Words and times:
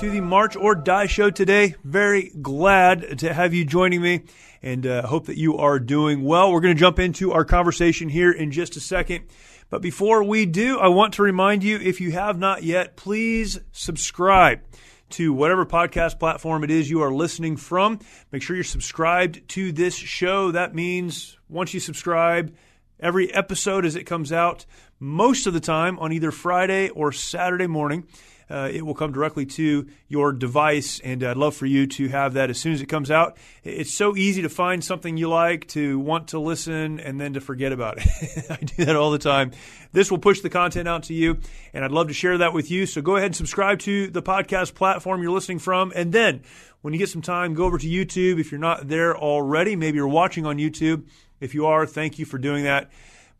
To 0.00 0.10
the 0.10 0.20
March 0.22 0.56
or 0.56 0.74
Die 0.74 1.04
show 1.04 1.28
today. 1.28 1.74
Very 1.84 2.32
glad 2.40 3.18
to 3.18 3.34
have 3.34 3.52
you 3.52 3.66
joining 3.66 4.00
me 4.00 4.22
and 4.62 4.86
uh, 4.86 5.06
hope 5.06 5.26
that 5.26 5.36
you 5.36 5.58
are 5.58 5.78
doing 5.78 6.24
well. 6.24 6.50
We're 6.50 6.62
going 6.62 6.74
to 6.74 6.80
jump 6.80 6.98
into 6.98 7.32
our 7.32 7.44
conversation 7.44 8.08
here 8.08 8.32
in 8.32 8.50
just 8.50 8.76
a 8.76 8.80
second. 8.80 9.26
But 9.68 9.82
before 9.82 10.24
we 10.24 10.46
do, 10.46 10.78
I 10.78 10.88
want 10.88 11.12
to 11.14 11.22
remind 11.22 11.62
you 11.62 11.76
if 11.76 12.00
you 12.00 12.12
have 12.12 12.38
not 12.38 12.62
yet, 12.62 12.96
please 12.96 13.60
subscribe 13.72 14.60
to 15.10 15.34
whatever 15.34 15.66
podcast 15.66 16.18
platform 16.18 16.64
it 16.64 16.70
is 16.70 16.88
you 16.88 17.02
are 17.02 17.12
listening 17.12 17.58
from. 17.58 17.98
Make 18.32 18.40
sure 18.40 18.56
you're 18.56 18.64
subscribed 18.64 19.46
to 19.50 19.70
this 19.70 19.94
show. 19.94 20.50
That 20.52 20.74
means 20.74 21.36
once 21.50 21.74
you 21.74 21.80
subscribe, 21.80 22.56
every 23.00 23.30
episode 23.34 23.84
as 23.84 23.96
it 23.96 24.04
comes 24.04 24.32
out, 24.32 24.64
most 25.00 25.46
of 25.46 25.54
the 25.54 25.60
time 25.60 25.98
on 25.98 26.12
either 26.12 26.30
Friday 26.30 26.90
or 26.90 27.10
Saturday 27.10 27.66
morning, 27.66 28.06
uh, 28.50 28.68
it 28.72 28.84
will 28.84 28.94
come 28.94 29.12
directly 29.12 29.46
to 29.46 29.86
your 30.08 30.32
device. 30.32 31.00
And 31.00 31.22
I'd 31.22 31.36
love 31.36 31.54
for 31.54 31.66
you 31.66 31.86
to 31.86 32.08
have 32.08 32.34
that 32.34 32.50
as 32.50 32.58
soon 32.58 32.72
as 32.72 32.82
it 32.82 32.86
comes 32.86 33.10
out. 33.10 33.38
It's 33.62 33.94
so 33.94 34.16
easy 34.16 34.42
to 34.42 34.48
find 34.48 34.84
something 34.84 35.16
you 35.16 35.28
like, 35.28 35.68
to 35.68 35.98
want 36.00 36.28
to 36.28 36.40
listen, 36.40 36.98
and 36.98 37.20
then 37.20 37.34
to 37.34 37.40
forget 37.40 37.72
about 37.72 37.98
it. 37.98 38.46
I 38.50 38.56
do 38.56 38.84
that 38.84 38.96
all 38.96 39.12
the 39.12 39.18
time. 39.18 39.52
This 39.92 40.10
will 40.10 40.18
push 40.18 40.40
the 40.40 40.50
content 40.50 40.88
out 40.88 41.04
to 41.04 41.14
you, 41.14 41.38
and 41.72 41.84
I'd 41.84 41.92
love 41.92 42.08
to 42.08 42.14
share 42.14 42.38
that 42.38 42.52
with 42.52 42.70
you. 42.70 42.86
So 42.86 43.00
go 43.00 43.16
ahead 43.16 43.26
and 43.26 43.36
subscribe 43.36 43.78
to 43.80 44.08
the 44.08 44.22
podcast 44.22 44.74
platform 44.74 45.22
you're 45.22 45.32
listening 45.32 45.60
from. 45.60 45.92
And 45.94 46.12
then 46.12 46.42
when 46.82 46.92
you 46.92 46.98
get 46.98 47.08
some 47.08 47.22
time, 47.22 47.54
go 47.54 47.64
over 47.64 47.78
to 47.78 47.88
YouTube. 47.88 48.40
If 48.40 48.50
you're 48.50 48.60
not 48.60 48.88
there 48.88 49.16
already, 49.16 49.76
maybe 49.76 49.96
you're 49.96 50.08
watching 50.08 50.44
on 50.44 50.58
YouTube. 50.58 51.04
If 51.38 51.54
you 51.54 51.66
are, 51.66 51.86
thank 51.86 52.18
you 52.18 52.24
for 52.26 52.36
doing 52.36 52.64
that. 52.64 52.90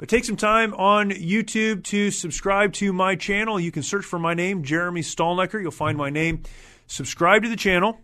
But 0.00 0.08
take 0.08 0.24
some 0.24 0.36
time 0.38 0.72
on 0.72 1.10
YouTube 1.10 1.84
to 1.84 2.10
subscribe 2.10 2.72
to 2.72 2.90
my 2.90 3.16
channel. 3.16 3.60
You 3.60 3.70
can 3.70 3.82
search 3.82 4.06
for 4.06 4.18
my 4.18 4.32
name, 4.32 4.64
Jeremy 4.64 5.02
Stalnecker. 5.02 5.60
You'll 5.60 5.70
find 5.72 5.98
my 5.98 6.08
name. 6.08 6.42
Subscribe 6.86 7.42
to 7.42 7.50
the 7.50 7.56
channel. 7.56 8.00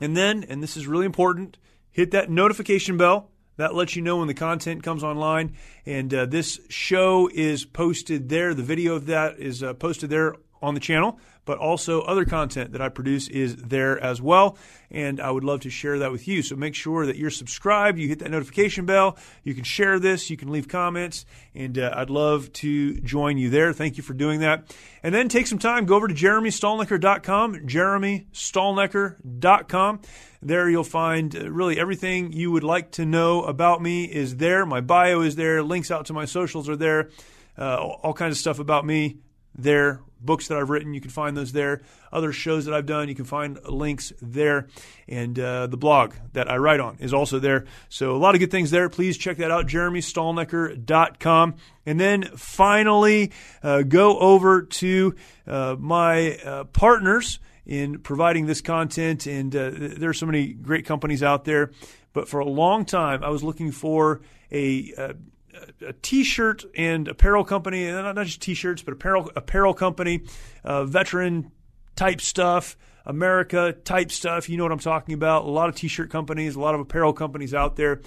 And 0.00 0.16
then, 0.16 0.44
and 0.44 0.62
this 0.62 0.76
is 0.76 0.86
really 0.86 1.04
important, 1.04 1.58
hit 1.90 2.12
that 2.12 2.30
notification 2.30 2.98
bell. 2.98 3.32
That 3.56 3.74
lets 3.74 3.96
you 3.96 4.02
know 4.02 4.18
when 4.18 4.28
the 4.28 4.34
content 4.34 4.84
comes 4.84 5.02
online. 5.02 5.56
And 5.84 6.14
uh, 6.14 6.26
this 6.26 6.60
show 6.68 7.28
is 7.34 7.64
posted 7.64 8.28
there. 8.28 8.54
The 8.54 8.62
video 8.62 8.94
of 8.94 9.06
that 9.06 9.40
is 9.40 9.60
uh, 9.60 9.74
posted 9.74 10.08
there 10.08 10.36
on 10.62 10.74
the 10.74 10.80
channel 10.80 11.18
but 11.44 11.58
also 11.58 12.02
other 12.02 12.24
content 12.24 12.70
that 12.72 12.80
I 12.80 12.88
produce 12.88 13.28
is 13.28 13.56
there 13.56 13.98
as 13.98 14.22
well. 14.22 14.56
And 14.90 15.20
I 15.20 15.30
would 15.30 15.44
love 15.44 15.60
to 15.60 15.70
share 15.70 16.00
that 16.00 16.12
with 16.12 16.28
you. 16.28 16.42
So 16.42 16.54
make 16.54 16.74
sure 16.74 17.06
that 17.06 17.16
you're 17.16 17.30
subscribed, 17.30 17.98
you 17.98 18.08
hit 18.08 18.18
that 18.20 18.30
notification 18.30 18.86
bell, 18.86 19.16
you 19.42 19.54
can 19.54 19.64
share 19.64 19.98
this, 19.98 20.30
you 20.30 20.36
can 20.36 20.52
leave 20.52 20.68
comments, 20.68 21.26
and 21.54 21.78
uh, 21.78 21.94
I'd 21.96 22.10
love 22.10 22.52
to 22.54 23.00
join 23.00 23.38
you 23.38 23.48
there. 23.50 23.72
Thank 23.72 23.96
you 23.96 24.02
for 24.02 24.14
doing 24.14 24.40
that. 24.40 24.74
And 25.02 25.14
then 25.14 25.28
take 25.28 25.46
some 25.46 25.58
time, 25.58 25.86
go 25.86 25.94
over 25.96 26.08
to 26.08 26.14
jeremystalnecker.com, 26.14 27.66
jeremystalnecker.com. 27.66 30.00
There 30.44 30.68
you'll 30.68 30.82
find 30.84 31.34
uh, 31.34 31.50
really 31.50 31.78
everything 31.78 32.32
you 32.32 32.50
would 32.50 32.64
like 32.64 32.90
to 32.92 33.06
know 33.06 33.44
about 33.44 33.80
me 33.80 34.04
is 34.04 34.36
there. 34.36 34.66
My 34.66 34.80
bio 34.80 35.22
is 35.22 35.36
there, 35.36 35.62
links 35.62 35.90
out 35.90 36.06
to 36.06 36.12
my 36.12 36.24
socials 36.24 36.68
are 36.68 36.76
there, 36.76 37.10
uh, 37.56 37.76
all 37.76 38.12
kinds 38.12 38.36
of 38.36 38.38
stuff 38.38 38.58
about 38.58 38.84
me 38.84 39.18
there 39.54 40.00
books 40.24 40.48
that 40.48 40.58
I've 40.58 40.70
written. 40.70 40.94
You 40.94 41.00
can 41.00 41.10
find 41.10 41.36
those 41.36 41.52
there. 41.52 41.82
Other 42.12 42.32
shows 42.32 42.64
that 42.66 42.74
I've 42.74 42.86
done, 42.86 43.08
you 43.08 43.14
can 43.14 43.24
find 43.24 43.58
links 43.64 44.12
there. 44.20 44.68
And 45.08 45.38
uh, 45.38 45.66
the 45.66 45.76
blog 45.76 46.14
that 46.32 46.50
I 46.50 46.56
write 46.56 46.80
on 46.80 46.96
is 47.00 47.12
also 47.12 47.38
there. 47.38 47.66
So 47.88 48.14
a 48.14 48.18
lot 48.18 48.34
of 48.34 48.40
good 48.40 48.50
things 48.50 48.70
there. 48.70 48.88
Please 48.88 49.16
check 49.18 49.38
that 49.38 49.50
out, 49.50 49.66
jeremystalnecker.com. 49.66 51.54
And 51.86 52.00
then 52.00 52.22
finally, 52.36 53.32
uh, 53.62 53.82
go 53.82 54.18
over 54.18 54.62
to 54.62 55.14
uh, 55.46 55.76
my 55.78 56.36
uh, 56.36 56.64
partners 56.64 57.38
in 57.66 57.98
providing 58.00 58.46
this 58.46 58.60
content. 58.60 59.26
And 59.26 59.54
uh, 59.54 59.70
there 59.74 60.10
are 60.10 60.14
so 60.14 60.26
many 60.26 60.52
great 60.52 60.86
companies 60.86 61.22
out 61.22 61.44
there. 61.44 61.72
But 62.12 62.28
for 62.28 62.40
a 62.40 62.46
long 62.46 62.84
time, 62.84 63.24
I 63.24 63.30
was 63.30 63.42
looking 63.42 63.72
for 63.72 64.20
a 64.50 64.92
uh, 64.96 65.12
a 65.86 65.92
t-shirt 65.92 66.64
and 66.76 67.08
apparel 67.08 67.44
company, 67.44 67.86
and 67.86 68.14
not 68.14 68.26
just 68.26 68.40
t-shirts, 68.40 68.82
but 68.82 68.92
apparel 68.92 69.30
apparel 69.36 69.74
company, 69.74 70.22
uh, 70.64 70.84
veteran 70.84 71.50
type 71.96 72.20
stuff, 72.20 72.76
America 73.04 73.72
type 73.84 74.10
stuff. 74.10 74.48
You 74.48 74.56
know 74.56 74.64
what 74.64 74.72
I'm 74.72 74.78
talking 74.78 75.14
about. 75.14 75.44
A 75.44 75.50
lot 75.50 75.68
of 75.68 75.74
t-shirt 75.74 76.10
companies, 76.10 76.56
a 76.56 76.60
lot 76.60 76.74
of 76.74 76.80
apparel 76.80 77.12
companies 77.12 77.54
out 77.54 77.76
there 77.76 78.00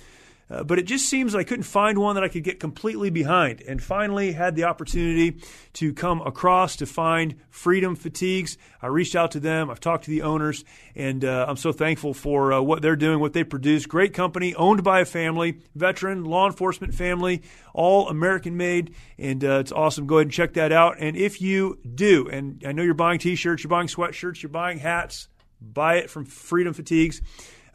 uh, 0.50 0.64
but 0.64 0.78
it 0.78 0.84
just 0.84 1.08
seems 1.10 1.34
I 1.34 1.44
couldn't 1.44 1.64
find 1.64 1.98
one 1.98 2.16
that 2.16 2.24
I 2.24 2.28
could 2.28 2.44
get 2.44 2.60
completely 2.60 3.10
behind. 3.10 3.62
And 3.62 3.82
finally, 3.82 4.34
had 4.34 4.56
the 4.56 4.66
opportunity 4.66 5.42
to 5.74 5.94
come 5.94 6.22
across 6.22 6.76
to 6.78 6.86
find 6.86 7.36
Freedom 7.50 7.96
Fatigues. 7.96 8.58
I 8.82 8.88
reached 8.88 9.16
out 9.16 9.32
to 9.32 9.40
them. 9.40 9.72
I've 9.72 9.80
talked 9.80 10.04
to 10.04 10.12
the 10.12 10.22
owners, 10.22 10.64
and 10.96 11.26
uh, 11.26 11.46
I'm 11.48 11.58
so 11.58 11.72
thankful 11.72 12.14
for 12.14 12.54
uh, 12.54 12.62
what 12.62 12.82
they're 12.82 12.96
doing, 12.96 13.20
what 13.20 13.34
they 13.34 13.44
produce. 13.44 13.86
Great 13.88 14.14
company, 14.14 14.54
owned 14.54 14.84
by 14.84 15.00
a 15.00 15.06
family, 15.06 15.60
veteran, 15.74 16.24
law 16.26 16.46
enforcement 16.46 16.94
family, 16.94 17.42
all 17.74 18.08
American 18.10 18.56
made, 18.56 18.94
and 19.18 19.44
uh, 19.44 19.60
it's 19.60 19.72
awesome. 19.72 20.06
Go 20.06 20.18
ahead 20.18 20.28
and 20.28 20.34
check 20.34 20.54
that 20.54 20.72
out. 20.72 20.98
And 21.00 21.18
if 21.18 21.42
you 21.42 21.80
do, 21.96 22.30
and 22.30 22.64
I 22.66 22.72
know 22.72 22.84
you're 22.84 22.94
buying 22.94 23.20
T-shirts, 23.20 23.64
you're 23.64 23.70
buying 23.70 23.88
sweatshirts, 23.88 24.44
you're 24.44 24.50
buying 24.50 24.78
hats, 24.78 25.28
buy 25.60 25.96
it 25.96 26.10
from 26.10 26.26
Freedom 26.26 26.74
Fatigues. 26.74 27.22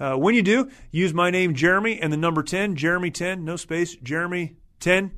Uh, 0.01 0.17
when 0.17 0.35
you 0.35 0.43
do, 0.43 0.71
use 0.91 1.15
my 1.15 1.31
name, 1.31 1.55
Jeremy, 1.55 2.01
and 2.01 2.13
the 2.13 2.17
number 2.17 2.43
10, 2.43 2.75
Jeremy 2.75 3.11
10, 3.11 3.45
no 3.45 3.57
space, 3.57 3.95
Jeremy 3.97 4.57
10 4.81 5.13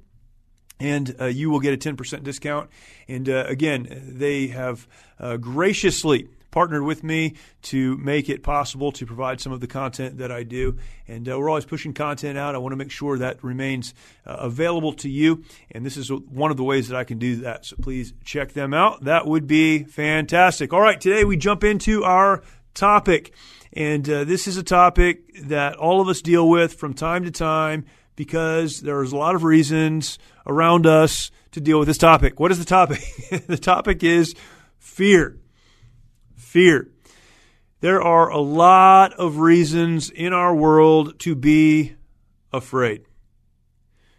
and 0.81 1.15
uh, 1.21 1.27
you 1.27 1.49
will 1.49 1.61
get 1.61 1.73
a 1.73 1.77
10% 1.77 2.25
discount. 2.25 2.69
And 3.07 3.29
uh, 3.29 3.45
again, 3.47 4.03
they 4.05 4.49
have 4.49 4.89
uh, 5.21 5.37
graciously 5.37 6.29
partnered 6.51 6.83
with 6.83 7.03
me 7.03 7.35
to 7.63 7.97
make 7.97 8.29
it 8.29 8.43
possible 8.43 8.93
to 8.93 9.07
provide 9.07 9.41
some 9.41 9.53
of 9.53 9.61
the 9.61 9.67
content 9.67 10.19
that 10.19 10.31
I 10.31 10.43
do. 10.43 10.77
And 11.09 11.29
uh, 11.29 11.39
we're 11.39 11.49
always 11.49 11.65
pushing 11.65 11.95
content 11.95 12.37
out. 12.37 12.55
I 12.55 12.59
want 12.59 12.73
to 12.73 12.77
make 12.77 12.91
sure 12.91 13.17
that 13.19 13.43
remains 13.43 13.95
uh, 14.27 14.37
available 14.41 14.93
to 14.95 15.09
you. 15.09 15.45
And 15.71 15.87
this 15.87 15.97
is 15.97 16.11
one 16.11 16.51
of 16.51 16.57
the 16.57 16.65
ways 16.65 16.89
that 16.89 16.97
I 16.97 17.05
can 17.05 17.19
do 17.19 17.37
that. 17.37 17.65
So 17.65 17.77
please 17.81 18.13
check 18.25 18.53
them 18.53 18.75
out. 18.75 19.05
That 19.05 19.27
would 19.27 19.47
be 19.47 19.85
fantastic. 19.85 20.73
All 20.73 20.81
right, 20.81 21.01
today 21.01 21.25
we 21.25 21.37
jump 21.37 21.65
into 21.65 22.05
our 22.05 22.43
topic. 22.75 23.33
And 23.73 24.09
uh, 24.09 24.25
this 24.25 24.47
is 24.47 24.57
a 24.57 24.63
topic 24.63 25.45
that 25.45 25.77
all 25.77 26.01
of 26.01 26.09
us 26.09 26.21
deal 26.21 26.49
with 26.49 26.75
from 26.75 26.93
time 26.93 27.25
to 27.25 27.31
time 27.31 27.87
because 28.17 28.81
there's 28.81 29.13
a 29.13 29.17
lot 29.17 29.35
of 29.35 29.45
reasons 29.45 30.19
around 30.47 30.87
us 30.87 31.31
to 31.53 31.61
deal 31.61 31.79
with 31.79 31.89
this 31.89 31.99
topic. 31.99 32.39
What 32.39 32.51
is 32.51 32.59
the 32.59 32.65
topic? 32.65 33.01
the 33.47 33.57
topic 33.57 34.03
is 34.03 34.35
fear. 34.79 35.39
Fear. 36.37 36.89
There 37.81 38.03
are 38.03 38.29
a 38.29 38.39
lot 38.39 39.15
of 39.15 39.39
reasons 39.39 40.11
in 40.11 40.33
our 40.33 40.55
world 40.55 41.19
to 41.21 41.35
be 41.35 41.95
afraid. 42.53 43.07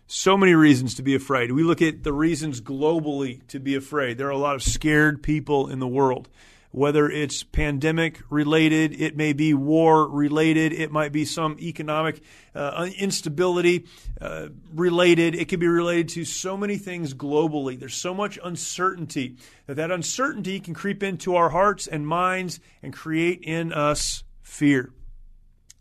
So 0.08 0.36
many 0.36 0.54
reasons 0.54 0.96
to 0.96 1.04
be 1.04 1.16
afraid. 1.16 1.52
We 1.52 1.64
look 1.64 1.82
at 1.82 2.04
the 2.04 2.12
reasons 2.12 2.60
globally 2.60 3.46
to 3.48 3.60
be 3.60 3.76
afraid. 3.76 4.18
There 4.18 4.28
are 4.28 4.32
a 4.32 4.38
lot 4.38 4.56
of 4.56 4.64
scared 4.64 5.24
people 5.24 5.70
in 5.70 5.80
the 5.80 5.88
world 5.88 6.28
whether 6.74 7.08
it's 7.08 7.44
pandemic 7.44 8.20
related, 8.32 9.00
it 9.00 9.16
may 9.16 9.32
be 9.32 9.54
war 9.54 10.10
related, 10.10 10.74
it 10.74 10.92
might 10.92 11.12
be 11.12 11.24
some 11.24 11.56
economic 11.60 12.20
uh, 12.56 12.90
instability 12.98 13.86
uh, 14.20 14.48
related, 14.74 15.36
it 15.36 15.48
could 15.48 15.60
be 15.60 15.68
related 15.68 16.10
to 16.10 16.26
so 16.26 16.58
many 16.58 16.78
things 16.78 17.14
globally. 17.14 17.80
There's 17.80 17.94
so 17.94 18.16
much 18.16 18.40
uncertainty 18.44 19.36
that 19.68 19.76
that 19.76 19.92
uncertainty 19.92 20.60
can 20.60 20.74
creep 20.74 21.04
into 21.04 21.36
our 21.36 21.50
hearts 21.50 21.86
and 21.86 22.08
minds 22.08 22.60
and 22.82 22.92
create 22.92 23.44
in 23.44 23.72
us 23.72 24.24
fear. 24.42 24.92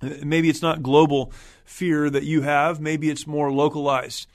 Maybe 0.03 0.51
it's 0.51 0.61
not 0.61 0.83
global 0.83 1.33
fear 1.65 2.11
that 2.11 2.25
you 2.25 2.43
have, 2.43 2.83
maybe 2.83 3.09
it's 3.09 3.27
more 3.27 3.51
localized. 3.51 4.27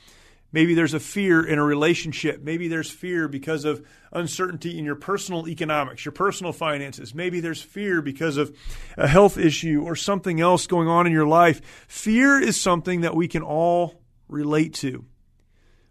Maybe 0.51 0.73
there's 0.73 0.93
a 0.93 0.99
fear 0.99 1.45
in 1.45 1.59
a 1.59 1.63
relationship. 1.63 2.41
Maybe 2.41 2.67
there's 2.67 2.89
fear 2.89 3.27
because 3.27 3.65
of 3.65 3.85
uncertainty 4.13 4.77
in 4.77 4.85
your 4.85 4.95
personal 4.95 5.47
economics, 5.47 6.05
your 6.05 6.13
personal 6.13 6.53
finances. 6.53 7.13
Maybe 7.13 7.41
there's 7.41 7.61
fear 7.61 8.01
because 8.01 8.37
of 8.37 8.55
a 8.95 9.07
health 9.07 9.37
issue 9.37 9.83
or 9.83 9.95
something 9.95 10.39
else 10.39 10.65
going 10.65 10.87
on 10.87 11.05
in 11.05 11.11
your 11.11 11.27
life. 11.27 11.85
Fear 11.87 12.41
is 12.41 12.59
something 12.59 13.01
that 13.01 13.15
we 13.15 13.27
can 13.27 13.43
all 13.43 14.01
relate 14.29 14.73
to. 14.75 15.05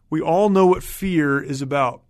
We 0.08 0.22
all 0.22 0.48
know 0.48 0.66
what 0.66 0.82
fear 0.82 1.42
is 1.42 1.60
about. 1.60 2.02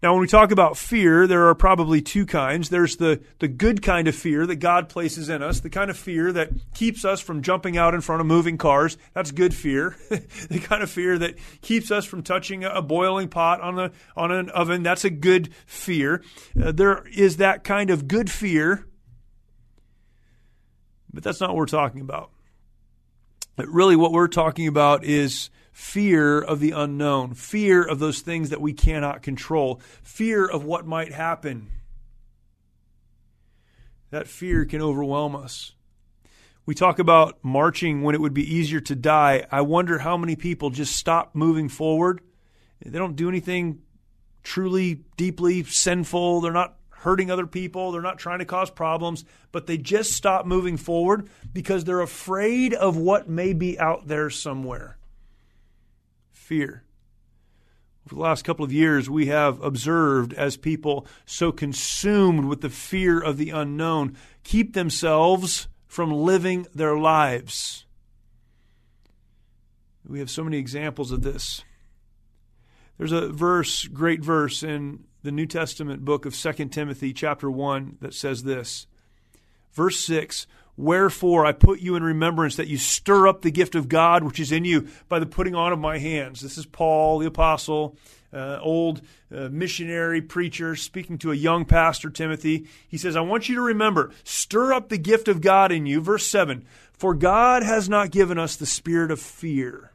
Now, 0.00 0.12
when 0.12 0.20
we 0.20 0.28
talk 0.28 0.52
about 0.52 0.76
fear, 0.76 1.26
there 1.26 1.48
are 1.48 1.56
probably 1.56 2.00
two 2.00 2.24
kinds. 2.24 2.68
There's 2.68 2.98
the, 2.98 3.20
the 3.40 3.48
good 3.48 3.82
kind 3.82 4.06
of 4.06 4.14
fear 4.14 4.46
that 4.46 4.56
God 4.56 4.88
places 4.88 5.28
in 5.28 5.42
us, 5.42 5.58
the 5.58 5.70
kind 5.70 5.90
of 5.90 5.96
fear 5.96 6.32
that 6.32 6.50
keeps 6.72 7.04
us 7.04 7.20
from 7.20 7.42
jumping 7.42 7.76
out 7.76 7.94
in 7.94 8.00
front 8.00 8.20
of 8.20 8.26
moving 8.28 8.58
cars. 8.58 8.96
That's 9.12 9.32
good 9.32 9.52
fear. 9.52 9.96
the 10.08 10.60
kind 10.62 10.84
of 10.84 10.90
fear 10.90 11.18
that 11.18 11.34
keeps 11.62 11.90
us 11.90 12.04
from 12.04 12.22
touching 12.22 12.62
a 12.62 12.80
boiling 12.80 13.28
pot 13.28 13.60
on, 13.60 13.74
the, 13.74 13.92
on 14.16 14.30
an 14.30 14.50
oven. 14.50 14.84
That's 14.84 15.04
a 15.04 15.10
good 15.10 15.52
fear. 15.66 16.22
Uh, 16.60 16.70
there 16.70 17.04
is 17.08 17.38
that 17.38 17.64
kind 17.64 17.90
of 17.90 18.06
good 18.06 18.30
fear, 18.30 18.86
but 21.12 21.24
that's 21.24 21.40
not 21.40 21.50
what 21.50 21.56
we're 21.56 21.66
talking 21.66 22.02
about. 22.02 22.30
But 23.56 23.66
really, 23.66 23.96
what 23.96 24.12
we're 24.12 24.28
talking 24.28 24.68
about 24.68 25.02
is 25.02 25.50
fear 25.78 26.40
of 26.40 26.58
the 26.58 26.72
unknown, 26.72 27.32
fear 27.34 27.84
of 27.84 28.00
those 28.00 28.20
things 28.20 28.50
that 28.50 28.60
we 28.60 28.72
cannot 28.72 29.22
control, 29.22 29.80
fear 30.02 30.44
of 30.44 30.64
what 30.64 30.84
might 30.84 31.12
happen. 31.12 31.68
That 34.10 34.26
fear 34.26 34.64
can 34.64 34.82
overwhelm 34.82 35.36
us. 35.36 35.74
We 36.66 36.74
talk 36.74 36.98
about 36.98 37.38
marching 37.44 38.02
when 38.02 38.16
it 38.16 38.20
would 38.20 38.34
be 38.34 38.56
easier 38.56 38.80
to 38.80 38.96
die. 38.96 39.46
I 39.52 39.60
wonder 39.60 39.98
how 39.98 40.16
many 40.16 40.34
people 40.34 40.70
just 40.70 40.96
stop 40.96 41.36
moving 41.36 41.68
forward. 41.68 42.22
They 42.84 42.98
don't 42.98 43.14
do 43.14 43.28
anything 43.28 43.82
truly, 44.42 45.04
deeply 45.16 45.62
sinful. 45.62 46.40
They're 46.40 46.52
not 46.52 46.74
hurting 46.90 47.30
other 47.30 47.46
people. 47.46 47.92
They're 47.92 48.02
not 48.02 48.18
trying 48.18 48.40
to 48.40 48.44
cause 48.44 48.68
problems, 48.68 49.24
but 49.52 49.68
they 49.68 49.78
just 49.78 50.10
stop 50.10 50.44
moving 50.44 50.76
forward 50.76 51.30
because 51.52 51.84
they're 51.84 52.00
afraid 52.00 52.74
of 52.74 52.96
what 52.96 53.28
may 53.28 53.52
be 53.52 53.78
out 53.78 54.08
there 54.08 54.28
somewhere 54.28 54.97
fear. 56.48 56.82
For 58.06 58.14
the 58.14 58.20
last 58.22 58.42
couple 58.42 58.64
of 58.64 58.72
years, 58.72 59.10
we 59.10 59.26
have 59.26 59.62
observed 59.62 60.32
as 60.32 60.56
people 60.56 61.06
so 61.26 61.52
consumed 61.52 62.46
with 62.46 62.62
the 62.62 62.70
fear 62.70 63.20
of 63.20 63.36
the 63.36 63.50
unknown 63.50 64.16
keep 64.44 64.72
themselves 64.72 65.68
from 65.86 66.10
living 66.10 66.66
their 66.74 66.96
lives. 66.96 67.84
We 70.08 70.20
have 70.20 70.30
so 70.30 70.42
many 70.42 70.56
examples 70.56 71.12
of 71.12 71.20
this. 71.20 71.64
There's 72.96 73.12
a 73.12 73.28
verse, 73.28 73.86
great 73.86 74.24
verse 74.24 74.62
in 74.62 75.04
the 75.22 75.30
New 75.30 75.46
Testament 75.46 76.02
book 76.02 76.24
of 76.24 76.34
2 76.34 76.52
Timothy, 76.70 77.12
chapter 77.12 77.50
1, 77.50 77.98
that 78.00 78.14
says 78.14 78.44
this. 78.44 78.86
Verse 79.72 80.00
6 80.00 80.46
Wherefore 80.78 81.44
I 81.44 81.50
put 81.50 81.80
you 81.80 81.96
in 81.96 82.04
remembrance 82.04 82.54
that 82.54 82.68
you 82.68 82.78
stir 82.78 83.26
up 83.26 83.42
the 83.42 83.50
gift 83.50 83.74
of 83.74 83.88
God 83.88 84.22
which 84.22 84.38
is 84.38 84.52
in 84.52 84.64
you 84.64 84.86
by 85.08 85.18
the 85.18 85.26
putting 85.26 85.56
on 85.56 85.72
of 85.72 85.80
my 85.80 85.98
hands. 85.98 86.40
This 86.40 86.56
is 86.56 86.66
Paul, 86.66 87.18
the 87.18 87.26
apostle, 87.26 87.96
uh, 88.32 88.60
old 88.62 89.02
uh, 89.34 89.48
missionary 89.50 90.22
preacher, 90.22 90.76
speaking 90.76 91.18
to 91.18 91.32
a 91.32 91.34
young 91.34 91.64
pastor, 91.64 92.10
Timothy. 92.10 92.68
He 92.86 92.96
says, 92.96 93.16
I 93.16 93.22
want 93.22 93.48
you 93.48 93.56
to 93.56 93.60
remember, 93.60 94.12
stir 94.22 94.72
up 94.72 94.88
the 94.88 94.98
gift 94.98 95.26
of 95.26 95.40
God 95.40 95.72
in 95.72 95.84
you. 95.84 96.00
Verse 96.00 96.28
7 96.28 96.64
For 96.92 97.12
God 97.12 97.64
has 97.64 97.88
not 97.88 98.12
given 98.12 98.38
us 98.38 98.54
the 98.54 98.64
spirit 98.64 99.10
of 99.10 99.18
fear. 99.18 99.90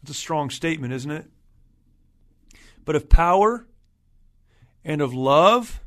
It's 0.00 0.12
a 0.12 0.14
strong 0.14 0.48
statement, 0.48 0.94
isn't 0.94 1.10
it? 1.10 1.26
But 2.86 2.96
of 2.96 3.10
power 3.10 3.66
and 4.82 5.02
of 5.02 5.12
love 5.12 5.82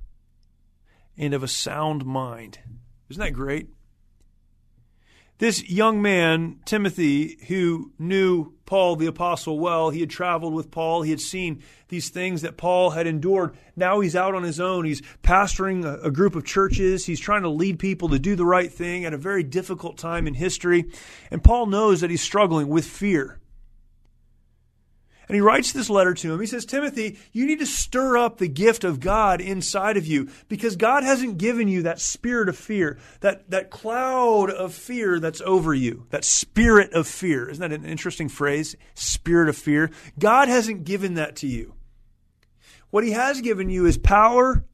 and 1.17 1.33
of 1.33 1.41
a 1.41 1.47
sound 1.47 2.05
mind. 2.05 2.59
Isn't 3.11 3.21
that 3.21 3.33
great? 3.33 3.67
This 5.37 5.69
young 5.69 6.01
man, 6.01 6.61
Timothy, 6.63 7.39
who 7.49 7.91
knew 7.99 8.53
Paul 8.65 8.95
the 8.95 9.07
Apostle 9.07 9.59
well, 9.59 9.89
he 9.89 9.99
had 9.99 10.09
traveled 10.09 10.53
with 10.53 10.71
Paul, 10.71 11.01
he 11.01 11.09
had 11.09 11.19
seen 11.19 11.61
these 11.89 12.07
things 12.07 12.41
that 12.43 12.55
Paul 12.55 12.91
had 12.91 13.07
endured. 13.07 13.57
Now 13.75 13.99
he's 13.99 14.15
out 14.15 14.33
on 14.33 14.43
his 14.43 14.61
own. 14.61 14.85
He's 14.85 15.01
pastoring 15.23 15.83
a, 16.01 16.09
group 16.09 16.37
of 16.37 16.45
churches. 16.45 17.05
He's 17.05 17.19
trying 17.19 17.41
to 17.41 17.49
lead 17.49 17.79
people 17.79 18.07
to 18.09 18.19
do 18.19 18.37
the 18.37 18.45
right 18.45 18.71
thing 18.71 19.03
at 19.03 19.13
a 19.13 19.17
very 19.17 19.43
difficult 19.43 19.97
time 19.97 20.25
in 20.25 20.35
history. 20.35 20.85
And 21.31 21.43
Paul 21.43 21.65
knows 21.65 21.99
that 21.99 22.09
he's 22.09 22.21
struggling 22.21 22.69
with 22.69 22.85
fear. 22.85 23.40
And 25.27 25.35
he 25.35 25.41
writes 25.41 25.71
this 25.71 25.89
letter 25.89 26.13
to 26.13 26.33
him. 26.33 26.39
He 26.39 26.45
says, 26.45 26.65
Timothy, 26.65 27.17
you 27.31 27.45
need 27.45 27.59
to 27.59 27.65
stir 27.65 28.17
up 28.17 28.37
the 28.37 28.47
gift 28.47 28.83
of 28.83 28.99
God 28.99 29.39
inside 29.39 29.95
of 29.95 30.05
you 30.05 30.29
because 30.49 30.75
God 30.75 31.03
hasn't 31.03 31.37
given 31.37 31.67
you 31.67 31.83
that 31.83 32.01
spirit 32.01 32.49
of 32.49 32.57
fear, 32.57 32.97
that, 33.21 33.49
that 33.49 33.69
cloud 33.69 34.49
of 34.49 34.73
fear 34.73 35.19
that's 35.19 35.41
over 35.41 35.73
you, 35.73 36.05
that 36.09 36.25
spirit 36.25 36.91
of 36.93 37.07
fear. 37.07 37.49
Isn't 37.49 37.61
that 37.61 37.71
an 37.71 37.85
interesting 37.85 38.29
phrase? 38.29 38.75
Spirit 38.93 39.47
of 39.47 39.55
fear. 39.55 39.91
God 40.19 40.49
hasn't 40.49 40.83
given 40.83 41.13
that 41.13 41.37
to 41.37 41.47
you. 41.47 41.75
What 42.89 43.05
he 43.05 43.11
has 43.11 43.39
given 43.41 43.69
you 43.69 43.85
is 43.85 43.97
power 43.97 44.65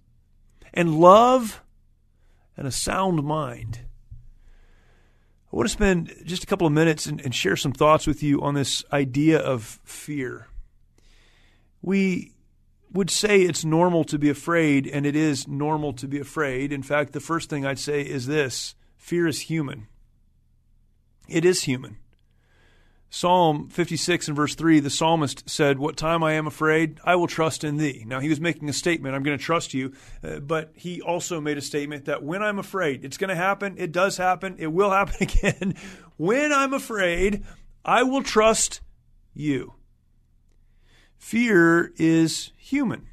and 0.73 0.99
love 0.99 1.61
and 2.55 2.65
a 2.65 2.71
sound 2.71 3.23
mind. 3.23 3.81
I 5.51 5.55
want 5.55 5.67
to 5.67 5.73
spend 5.73 6.13
just 6.25 6.43
a 6.43 6.47
couple 6.47 6.67
of 6.67 6.73
minutes 6.73 7.05
and, 7.05 7.21
and, 7.21 7.33
share 7.33 7.55
some 7.55 7.71
thoughts 7.71 8.05
with 8.05 8.21
you 8.21 8.41
on 8.41 8.53
this 8.53 8.83
idea 8.91 9.39
of 9.39 9.79
fear. 9.85 10.47
We 11.81 12.33
would 12.91 13.09
say 13.09 13.41
it's 13.41 13.63
normal 13.63 14.03
to 14.05 14.17
be 14.17 14.29
afraid, 14.29 14.87
and 14.87 15.05
it 15.05 15.15
is 15.15 15.47
normal 15.47 15.93
to 15.93 16.07
be 16.07 16.19
afraid. 16.19 16.73
In 16.73 16.83
fact, 16.83 17.13
the 17.13 17.21
first 17.21 17.49
thing 17.49 17.65
I'd 17.65 17.79
say 17.79 18.01
is 18.01 18.27
this 18.27 18.75
fear 18.97 19.25
is 19.25 19.41
human. 19.41 19.87
It 21.29 21.45
is 21.45 21.63
human. 21.63 21.97
Psalm 23.09 23.69
56 23.69 24.27
and 24.27 24.35
verse 24.35 24.55
3, 24.55 24.81
the 24.81 24.89
psalmist 24.89 25.49
said, 25.49 25.79
What 25.79 25.95
time 25.95 26.23
I 26.23 26.33
am 26.33 26.45
afraid, 26.45 26.99
I 27.05 27.15
will 27.15 27.27
trust 27.27 27.63
in 27.63 27.77
thee. 27.77 28.03
Now, 28.05 28.19
he 28.19 28.27
was 28.27 28.41
making 28.41 28.67
a 28.67 28.73
statement, 28.73 29.15
I'm 29.15 29.23
going 29.23 29.37
to 29.37 29.43
trust 29.43 29.73
you, 29.73 29.93
uh, 30.23 30.39
but 30.39 30.71
he 30.75 31.01
also 31.01 31.39
made 31.39 31.57
a 31.57 31.61
statement 31.61 32.05
that 32.05 32.21
when 32.21 32.43
I'm 32.43 32.59
afraid, 32.59 33.05
it's 33.05 33.17
going 33.17 33.29
to 33.29 33.35
happen, 33.35 33.75
it 33.77 33.93
does 33.93 34.17
happen, 34.17 34.55
it 34.59 34.67
will 34.67 34.91
happen 34.91 35.15
again. 35.21 35.75
when 36.17 36.51
I'm 36.51 36.73
afraid, 36.73 37.43
I 37.85 38.03
will 38.03 38.23
trust 38.23 38.81
you. 39.33 39.73
Fear 41.17 41.93
is 41.97 42.51
human. 42.57 43.07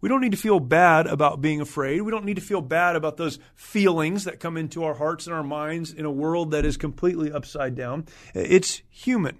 We 0.00 0.08
don't 0.08 0.20
need 0.20 0.32
to 0.32 0.38
feel 0.38 0.60
bad 0.60 1.06
about 1.06 1.40
being 1.40 1.60
afraid. 1.60 2.02
We 2.02 2.12
don't 2.12 2.24
need 2.24 2.36
to 2.36 2.42
feel 2.42 2.60
bad 2.60 2.94
about 2.94 3.16
those 3.16 3.38
feelings 3.54 4.24
that 4.24 4.38
come 4.38 4.56
into 4.56 4.84
our 4.84 4.94
hearts 4.94 5.26
and 5.26 5.34
our 5.34 5.42
minds 5.42 5.92
in 5.92 6.04
a 6.04 6.10
world 6.10 6.52
that 6.52 6.64
is 6.64 6.76
completely 6.76 7.32
upside 7.32 7.74
down. 7.74 8.06
It's 8.34 8.82
human. 8.90 9.38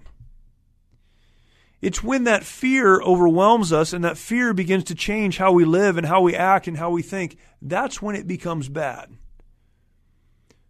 It's 1.81 2.03
when 2.03 2.25
that 2.25 2.43
fear 2.43 3.01
overwhelms 3.01 3.71
us 3.71 3.93
and 3.93 4.03
that 4.03 4.17
fear 4.17 4.53
begins 4.53 4.83
to 4.85 4.95
change 4.95 5.37
how 5.37 5.53
we 5.53 5.63
live 5.63 5.97
and 5.97 6.05
how 6.05 6.19
we 6.21 6.35
act 6.35 6.67
and 6.67 6.75
how 6.75 6.89
we 6.89 7.01
think. 7.01 7.37
That's 7.61 8.01
when 8.01 8.15
it 8.15 8.27
becomes 8.27 8.67
bad. 8.67 9.15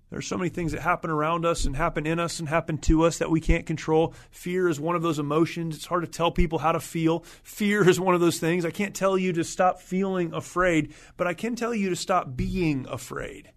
There 0.10 0.18
are 0.18 0.24
so 0.24 0.38
many 0.38 0.50
things 0.50 0.72
that 0.72 0.82
happen 0.82 1.12
around 1.12 1.46
us 1.46 1.66
and 1.66 1.76
happen 1.76 2.08
in 2.08 2.20
us 2.20 2.40
and 2.40 2.50
happen 2.50 2.80
to 2.80 3.04
us 3.04 3.20
that 3.20 3.30
we 3.30 3.40
can't 3.40 3.68
control. 3.68 4.16
Fear 4.32 4.68
is 4.68 4.80
one 4.80 4.96
of 4.96 5.04
those 5.04 5.20
emotions. 5.20 5.76
It's 5.76 5.86
hard 5.86 6.04
to 6.04 6.10
tell 6.10 6.32
people 6.32 6.60
how 6.60 6.72
to 6.72 6.80
feel. 6.80 7.24
Fear 7.44 7.88
is 7.90 8.00
one 8.00 8.16
of 8.16 8.22
those 8.22 8.40
things. 8.40 8.66
I 8.66 8.72
can't 8.72 8.96
tell 8.96 9.18
you 9.18 9.34
to 9.34 9.44
stop 9.44 9.80
feeling 9.80 10.34
afraid, 10.34 10.94
but 11.16 11.28
I 11.28 11.36
can 11.36 11.56
tell 11.56 11.76
you 11.76 11.90
to 11.90 11.96
stop 11.96 12.36
being 12.36 12.88
afraid. 12.90 13.52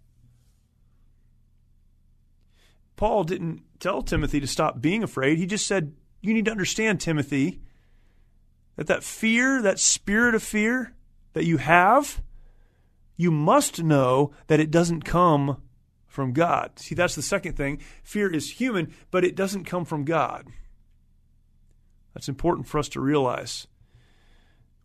Paul 2.95 3.23
didn't 3.23 3.63
tell 3.79 4.03
Timothy 4.03 4.39
to 4.39 4.47
stop 4.47 4.79
being 4.79 5.01
afraid. 5.01 5.39
He 5.39 5.47
just 5.47 5.65
said, 5.65 5.93
You 6.21 6.35
need 6.35 6.45
to 6.45 6.51
understand, 6.51 7.01
Timothy, 7.01 7.61
that 8.75 8.85
that 8.87 9.03
fear, 9.03 9.59
that 9.63 9.79
spirit 9.79 10.35
of 10.35 10.43
fear 10.43 10.93
that 11.33 11.45
you 11.45 11.57
have, 11.57 12.21
you 13.17 13.31
must 13.31 13.81
know 13.81 14.31
that 14.45 14.59
it 14.59 14.69
doesn't 14.69 15.03
come 15.03 15.57
from 16.13 16.31
God. 16.31 16.77
See, 16.77 16.93
that's 16.93 17.15
the 17.15 17.23
second 17.23 17.57
thing. 17.57 17.81
Fear 18.03 18.31
is 18.31 18.51
human, 18.51 18.93
but 19.09 19.25
it 19.25 19.35
doesn't 19.35 19.63
come 19.63 19.83
from 19.83 20.05
God. 20.05 20.45
That's 22.13 22.29
important 22.29 22.67
for 22.67 22.77
us 22.77 22.87
to 22.89 23.01
realize. 23.01 23.65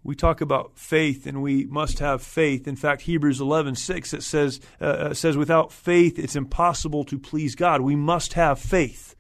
we 0.03 0.15
talk 0.15 0.41
about 0.41 0.79
faith 0.79 1.27
and 1.27 1.43
we 1.43 1.67
must 1.67 1.99
have 1.99 2.23
faith. 2.23 2.67
In 2.67 2.77
fact, 2.77 3.03
Hebrews 3.03 3.43
11, 3.43 3.75
6, 3.75 4.15
it 4.15 4.23
says, 4.23 4.59
uh, 4.81 4.85
uh, 4.85 5.15
says, 5.15 5.37
without 5.37 5.71
faith, 5.71 6.19
it's 6.19 6.35
impossible 6.35 7.05
to 7.05 7.19
please 7.19 7.55
God. 7.55 7.83
We 7.83 7.95
must 7.95 8.33
have 8.33 8.59
faith. 8.59 9.15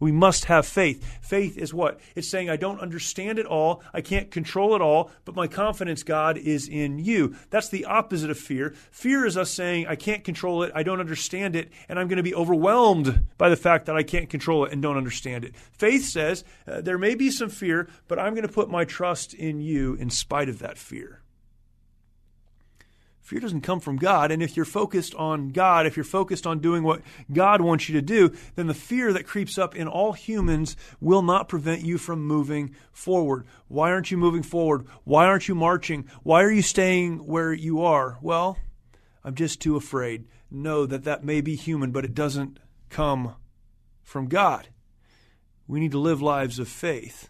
We 0.00 0.12
must 0.12 0.44
have 0.46 0.66
faith. 0.66 1.18
Faith 1.20 1.58
is 1.58 1.74
what? 1.74 2.00
It's 2.14 2.28
saying, 2.28 2.48
I 2.48 2.56
don't 2.56 2.80
understand 2.80 3.38
it 3.38 3.46
all. 3.46 3.82
I 3.92 4.00
can't 4.00 4.30
control 4.30 4.74
it 4.74 4.80
all, 4.80 5.10
but 5.24 5.34
my 5.34 5.46
confidence, 5.46 6.02
God, 6.02 6.38
is 6.38 6.68
in 6.68 6.98
you. 6.98 7.34
That's 7.50 7.68
the 7.68 7.84
opposite 7.84 8.30
of 8.30 8.38
fear. 8.38 8.74
Fear 8.90 9.26
is 9.26 9.36
us 9.36 9.50
saying, 9.50 9.86
I 9.86 9.96
can't 9.96 10.24
control 10.24 10.62
it. 10.62 10.72
I 10.74 10.82
don't 10.82 11.00
understand 11.00 11.56
it. 11.56 11.70
And 11.88 11.98
I'm 11.98 12.08
going 12.08 12.18
to 12.18 12.22
be 12.22 12.34
overwhelmed 12.34 13.26
by 13.38 13.48
the 13.48 13.56
fact 13.56 13.86
that 13.86 13.96
I 13.96 14.02
can't 14.02 14.30
control 14.30 14.64
it 14.64 14.72
and 14.72 14.80
don't 14.80 14.96
understand 14.96 15.44
it. 15.44 15.56
Faith 15.72 16.04
says, 16.04 16.44
uh, 16.66 16.80
there 16.80 16.98
may 16.98 17.14
be 17.14 17.30
some 17.30 17.48
fear, 17.48 17.88
but 18.06 18.18
I'm 18.18 18.34
going 18.34 18.46
to 18.46 18.52
put 18.52 18.70
my 18.70 18.84
trust 18.84 19.34
in 19.34 19.60
you 19.60 19.94
in 19.94 20.10
spite 20.10 20.48
of 20.48 20.60
that 20.60 20.78
fear. 20.78 21.22
Fear 23.28 23.40
doesn't 23.40 23.60
come 23.60 23.80
from 23.80 23.98
God. 23.98 24.30
And 24.30 24.42
if 24.42 24.56
you're 24.56 24.64
focused 24.64 25.14
on 25.14 25.50
God, 25.50 25.84
if 25.84 25.98
you're 25.98 26.04
focused 26.04 26.46
on 26.46 26.60
doing 26.60 26.82
what 26.82 27.02
God 27.30 27.60
wants 27.60 27.86
you 27.86 27.92
to 27.96 28.00
do, 28.00 28.34
then 28.54 28.68
the 28.68 28.72
fear 28.72 29.12
that 29.12 29.26
creeps 29.26 29.58
up 29.58 29.76
in 29.76 29.86
all 29.86 30.14
humans 30.14 30.76
will 30.98 31.20
not 31.20 31.46
prevent 31.46 31.84
you 31.84 31.98
from 31.98 32.26
moving 32.26 32.74
forward. 32.90 33.44
Why 33.66 33.90
aren't 33.90 34.10
you 34.10 34.16
moving 34.16 34.42
forward? 34.42 34.86
Why 35.04 35.26
aren't 35.26 35.46
you 35.46 35.54
marching? 35.54 36.08
Why 36.22 36.42
are 36.42 36.50
you 36.50 36.62
staying 36.62 37.18
where 37.18 37.52
you 37.52 37.82
are? 37.82 38.16
Well, 38.22 38.56
I'm 39.22 39.34
just 39.34 39.60
too 39.60 39.76
afraid. 39.76 40.24
Know 40.50 40.86
that 40.86 41.04
that 41.04 41.22
may 41.22 41.42
be 41.42 41.54
human, 41.54 41.90
but 41.90 42.06
it 42.06 42.14
doesn't 42.14 42.58
come 42.88 43.34
from 44.02 44.28
God. 44.28 44.68
We 45.66 45.80
need 45.80 45.92
to 45.92 45.98
live 45.98 46.22
lives 46.22 46.58
of 46.58 46.66
faith. 46.66 47.28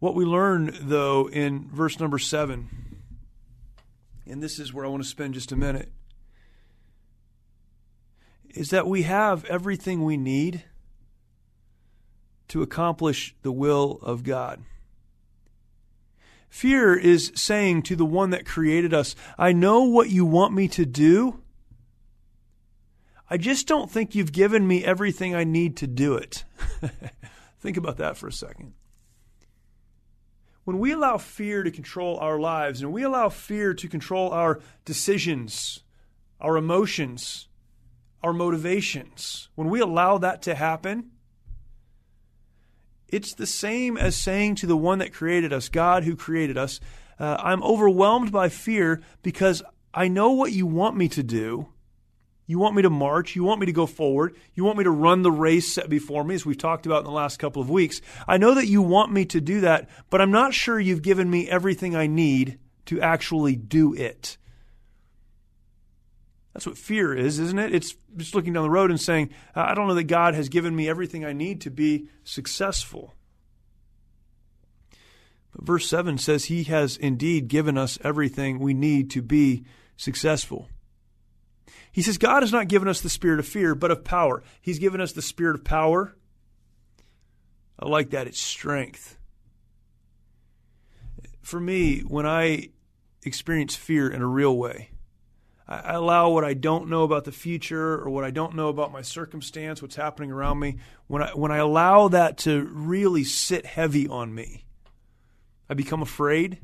What 0.00 0.14
we 0.14 0.26
learn, 0.26 0.76
though, 0.82 1.30
in 1.30 1.70
verse 1.70 1.98
number 1.98 2.18
seven, 2.18 2.93
and 4.26 4.42
this 4.42 4.58
is 4.58 4.72
where 4.72 4.84
I 4.84 4.88
want 4.88 5.02
to 5.02 5.08
spend 5.08 5.34
just 5.34 5.52
a 5.52 5.56
minute, 5.56 5.92
is 8.50 8.70
that 8.70 8.86
we 8.86 9.02
have 9.02 9.44
everything 9.46 10.04
we 10.04 10.16
need 10.16 10.64
to 12.48 12.62
accomplish 12.62 13.34
the 13.42 13.52
will 13.52 13.98
of 14.02 14.22
God. 14.22 14.62
Fear 16.48 16.94
is 16.94 17.32
saying 17.34 17.82
to 17.82 17.96
the 17.96 18.04
one 18.04 18.30
that 18.30 18.46
created 18.46 18.94
us, 18.94 19.16
I 19.36 19.52
know 19.52 19.82
what 19.82 20.10
you 20.10 20.24
want 20.24 20.54
me 20.54 20.68
to 20.68 20.86
do. 20.86 21.42
I 23.28 23.38
just 23.38 23.66
don't 23.66 23.90
think 23.90 24.14
you've 24.14 24.32
given 24.32 24.66
me 24.66 24.84
everything 24.84 25.34
I 25.34 25.42
need 25.42 25.76
to 25.78 25.88
do 25.88 26.14
it. 26.14 26.44
think 27.58 27.76
about 27.76 27.96
that 27.96 28.16
for 28.16 28.28
a 28.28 28.32
second 28.32 28.74
when 30.64 30.78
we 30.78 30.92
allow 30.92 31.18
fear 31.18 31.62
to 31.62 31.70
control 31.70 32.18
our 32.18 32.38
lives 32.38 32.80
and 32.82 32.92
we 32.92 33.02
allow 33.02 33.28
fear 33.28 33.74
to 33.74 33.88
control 33.88 34.30
our 34.30 34.60
decisions, 34.84 35.82
our 36.40 36.56
emotions, 36.56 37.48
our 38.22 38.32
motivations, 38.32 39.48
when 39.54 39.68
we 39.68 39.80
allow 39.80 40.18
that 40.18 40.42
to 40.42 40.54
happen, 40.54 41.10
it's 43.08 43.34
the 43.34 43.46
same 43.46 43.96
as 43.96 44.16
saying 44.16 44.56
to 44.56 44.66
the 44.66 44.76
one 44.76 44.98
that 44.98 45.12
created 45.12 45.52
us, 45.52 45.68
God 45.68 46.04
who 46.04 46.16
created 46.16 46.56
us, 46.56 46.80
uh, 47.20 47.36
I'm 47.38 47.62
overwhelmed 47.62 48.32
by 48.32 48.48
fear 48.48 49.02
because 49.22 49.62
I 49.92 50.08
know 50.08 50.32
what 50.32 50.52
you 50.52 50.66
want 50.66 50.96
me 50.96 51.08
to 51.10 51.22
do, 51.22 51.68
you 52.46 52.58
want 52.58 52.74
me 52.74 52.82
to 52.82 52.90
march. 52.90 53.34
You 53.34 53.44
want 53.44 53.60
me 53.60 53.66
to 53.66 53.72
go 53.72 53.86
forward. 53.86 54.36
You 54.54 54.64
want 54.64 54.76
me 54.76 54.84
to 54.84 54.90
run 54.90 55.22
the 55.22 55.32
race 55.32 55.72
set 55.72 55.88
before 55.88 56.24
me, 56.24 56.34
as 56.34 56.44
we've 56.44 56.58
talked 56.58 56.84
about 56.84 56.98
in 56.98 57.04
the 57.04 57.10
last 57.10 57.38
couple 57.38 57.62
of 57.62 57.70
weeks. 57.70 58.00
I 58.28 58.36
know 58.36 58.54
that 58.54 58.66
you 58.66 58.82
want 58.82 59.12
me 59.12 59.24
to 59.26 59.40
do 59.40 59.62
that, 59.62 59.88
but 60.10 60.20
I'm 60.20 60.30
not 60.30 60.52
sure 60.52 60.78
you've 60.78 61.02
given 61.02 61.30
me 61.30 61.48
everything 61.48 61.96
I 61.96 62.06
need 62.06 62.58
to 62.86 63.00
actually 63.00 63.56
do 63.56 63.94
it. 63.94 64.36
That's 66.52 66.66
what 66.66 66.78
fear 66.78 67.14
is, 67.14 67.38
isn't 67.38 67.58
it? 67.58 67.74
It's 67.74 67.96
just 68.16 68.34
looking 68.34 68.52
down 68.52 68.62
the 68.62 68.70
road 68.70 68.90
and 68.90 69.00
saying, 69.00 69.30
I 69.54 69.74
don't 69.74 69.88
know 69.88 69.94
that 69.94 70.04
God 70.04 70.34
has 70.34 70.48
given 70.48 70.76
me 70.76 70.88
everything 70.88 71.24
I 71.24 71.32
need 71.32 71.62
to 71.62 71.70
be 71.70 72.08
successful. 72.22 73.14
But 75.52 75.66
verse 75.66 75.88
7 75.88 76.18
says, 76.18 76.44
He 76.44 76.64
has 76.64 76.96
indeed 76.96 77.48
given 77.48 77.78
us 77.78 77.98
everything 78.04 78.58
we 78.58 78.74
need 78.74 79.10
to 79.12 79.22
be 79.22 79.64
successful. 79.96 80.68
He 81.94 82.02
says, 82.02 82.18
God 82.18 82.42
has 82.42 82.50
not 82.50 82.66
given 82.66 82.88
us 82.88 83.00
the 83.00 83.08
spirit 83.08 83.38
of 83.38 83.46
fear, 83.46 83.76
but 83.76 83.92
of 83.92 84.02
power. 84.02 84.42
He's 84.60 84.80
given 84.80 85.00
us 85.00 85.12
the 85.12 85.22
spirit 85.22 85.54
of 85.54 85.62
power. 85.62 86.16
I 87.78 87.86
like 87.86 88.10
that. 88.10 88.26
It's 88.26 88.40
strength. 88.40 89.16
For 91.40 91.60
me, 91.60 92.00
when 92.00 92.26
I 92.26 92.70
experience 93.22 93.76
fear 93.76 94.08
in 94.08 94.22
a 94.22 94.26
real 94.26 94.56
way, 94.58 94.90
I 95.68 95.92
allow 95.92 96.30
what 96.30 96.44
I 96.44 96.54
don't 96.54 96.90
know 96.90 97.04
about 97.04 97.26
the 97.26 97.32
future 97.32 97.94
or 97.94 98.10
what 98.10 98.24
I 98.24 98.32
don't 98.32 98.56
know 98.56 98.66
about 98.66 98.90
my 98.90 99.02
circumstance, 99.02 99.80
what's 99.80 99.94
happening 99.94 100.32
around 100.32 100.58
me, 100.58 100.78
when 101.06 101.22
I, 101.22 101.30
when 101.30 101.52
I 101.52 101.58
allow 101.58 102.08
that 102.08 102.38
to 102.38 102.64
really 102.72 103.22
sit 103.22 103.66
heavy 103.66 104.08
on 104.08 104.34
me, 104.34 104.64
I 105.70 105.74
become 105.74 106.02
afraid. 106.02 106.58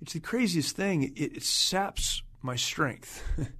It's 0.00 0.14
the 0.14 0.20
craziest 0.20 0.74
thing. 0.74 1.02
It, 1.02 1.36
it 1.36 1.42
saps 1.42 2.22
my 2.42 2.56
strength. 2.56 3.22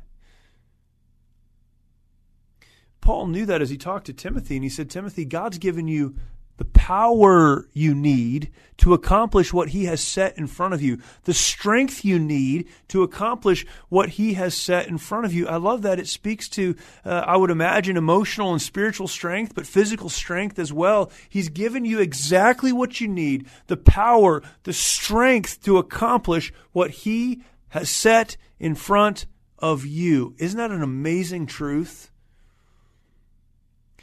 Paul 3.01 3.29
knew 3.29 3.47
that 3.47 3.63
as 3.63 3.71
he 3.71 3.77
talked 3.77 4.07
to 4.07 4.13
Timothy, 4.13 4.57
and 4.57 4.65
he 4.65 4.71
said, 4.71 4.91
Timothy, 4.91 5.25
God's 5.25 5.59
given 5.59 5.89
you 5.89 6.17
the 6.61 6.65
power 6.67 7.67
you 7.73 7.95
need 7.95 8.51
to 8.77 8.93
accomplish 8.93 9.51
what 9.51 9.71
He 9.71 9.87
has 9.87 10.03
set 10.03 10.37
in 10.37 10.47
front 10.47 10.75
of 10.75 10.83
you, 10.83 10.99
the 11.25 11.33
strength 11.33 12.05
you 12.05 12.19
need 12.19 12.69
to 12.89 13.03
accomplish 13.03 13.65
what 13.89 14.11
He 14.11 14.35
has 14.35 14.55
set 14.55 14.87
in 14.87 14.99
front 14.99 15.25
of 15.25 15.33
you. 15.33 15.49
I 15.49 15.57
love 15.57 15.81
that. 15.83 15.99
It 15.99 16.07
speaks 16.07 16.51
to, 16.51 16.77
uh, 17.03 17.25
I 17.27 17.39
would 17.39 17.51
imagine, 17.51 17.97
emotional 17.97 18.53
and 18.53 18.61
spiritual 18.61 19.09
strength, 19.09 19.55
but 19.55 19.67
physical 19.67 20.11
strength 20.11 20.59
as 20.59 20.71
well. 20.71 21.11
He's 21.31 21.49
given 21.49 21.87
you 21.87 21.99
exactly 21.99 22.73
what 22.73 23.01
you 23.01 23.09
need 23.09 23.47
the 23.69 23.79
power, 23.79 24.43
the 24.65 24.75
strength 24.75 25.63
to 25.65 25.79
accomplish 25.79 26.53
what 26.73 26.91
He 26.91 27.41
has 27.71 27.89
set 27.89 28.37
in 28.61 28.75
front 28.75 29.27
of 29.59 29.85
you. 29.85 30.35
Isn't 30.39 30.59
that 30.59 30.71
an 30.71 30.83
amazing 30.83 31.47
truth? 31.47 32.11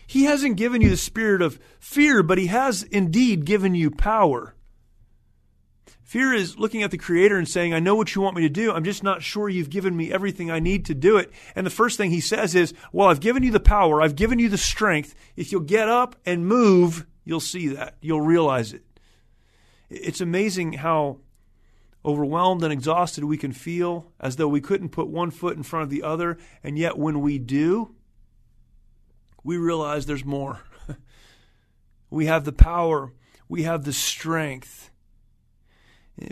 He 0.07 0.23
hasn't 0.23 0.57
given 0.57 0.81
you 0.81 0.89
the 0.89 0.97
spirit 0.97 1.41
of 1.41 1.59
fear, 1.79 2.23
but 2.23 2.37
He 2.37 2.47
has 2.47 2.83
indeed 2.83 3.45
given 3.45 3.75
you 3.75 3.91
power. 3.91 4.55
Fear 6.01 6.33
is 6.33 6.57
looking 6.57 6.83
at 6.83 6.91
the 6.91 6.97
Creator 6.97 7.37
and 7.37 7.47
saying, 7.47 7.73
I 7.73 7.81
know 7.81 7.95
what 7.95 8.15
you 8.15 8.21
want 8.21 8.37
me 8.37 8.43
to 8.43 8.49
do. 8.49 8.71
I'm 8.71 8.85
just 8.85 9.03
not 9.03 9.21
sure 9.21 9.49
you've 9.49 9.69
given 9.69 9.95
me 9.95 10.09
everything 10.09 10.49
I 10.49 10.59
need 10.59 10.85
to 10.85 10.95
do 10.95 11.17
it. 11.17 11.29
And 11.53 11.65
the 11.65 11.71
first 11.71 11.97
thing 11.97 12.11
He 12.11 12.21
says 12.21 12.55
is, 12.55 12.73
Well, 12.93 13.09
I've 13.09 13.19
given 13.19 13.43
you 13.43 13.51
the 13.51 13.59
power, 13.59 14.01
I've 14.01 14.15
given 14.15 14.39
you 14.39 14.47
the 14.47 14.57
strength. 14.57 15.13
If 15.35 15.51
you'll 15.51 15.61
get 15.61 15.89
up 15.89 16.15
and 16.25 16.47
move, 16.47 17.05
you'll 17.25 17.41
see 17.41 17.67
that. 17.69 17.97
You'll 17.99 18.21
realize 18.21 18.71
it. 18.71 18.83
It's 19.89 20.21
amazing 20.21 20.73
how 20.73 21.19
overwhelmed 22.07 22.63
and 22.63 22.71
exhausted 22.71 23.25
we 23.25 23.37
can 23.37 23.51
feel, 23.51 24.11
as 24.17 24.37
though 24.37 24.47
we 24.47 24.61
couldn't 24.61 24.89
put 24.89 25.09
one 25.09 25.29
foot 25.29 25.57
in 25.57 25.63
front 25.63 25.83
of 25.83 25.89
the 25.89 26.03
other. 26.03 26.37
And 26.63 26.79
yet, 26.79 26.97
when 26.97 27.19
we 27.19 27.37
do, 27.37 27.93
we 29.43 29.57
realize 29.57 30.05
there's 30.05 30.23
more. 30.23 30.61
we 32.09 32.25
have 32.27 32.45
the 32.45 32.53
power, 32.53 33.11
we 33.49 33.63
have 33.63 33.83
the 33.83 33.91
strength. 33.91 34.89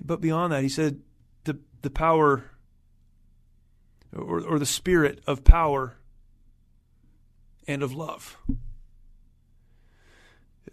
But 0.03 0.21
beyond 0.21 0.53
that, 0.53 0.63
he 0.63 0.69
said 0.69 1.01
the, 1.43 1.59
the 1.81 1.89
power 1.89 2.45
or, 4.15 4.41
or 4.41 4.57
the 4.57 4.65
spirit 4.65 5.21
of 5.27 5.43
power 5.43 5.97
and 7.67 7.83
of 7.83 7.93
love 7.93 8.37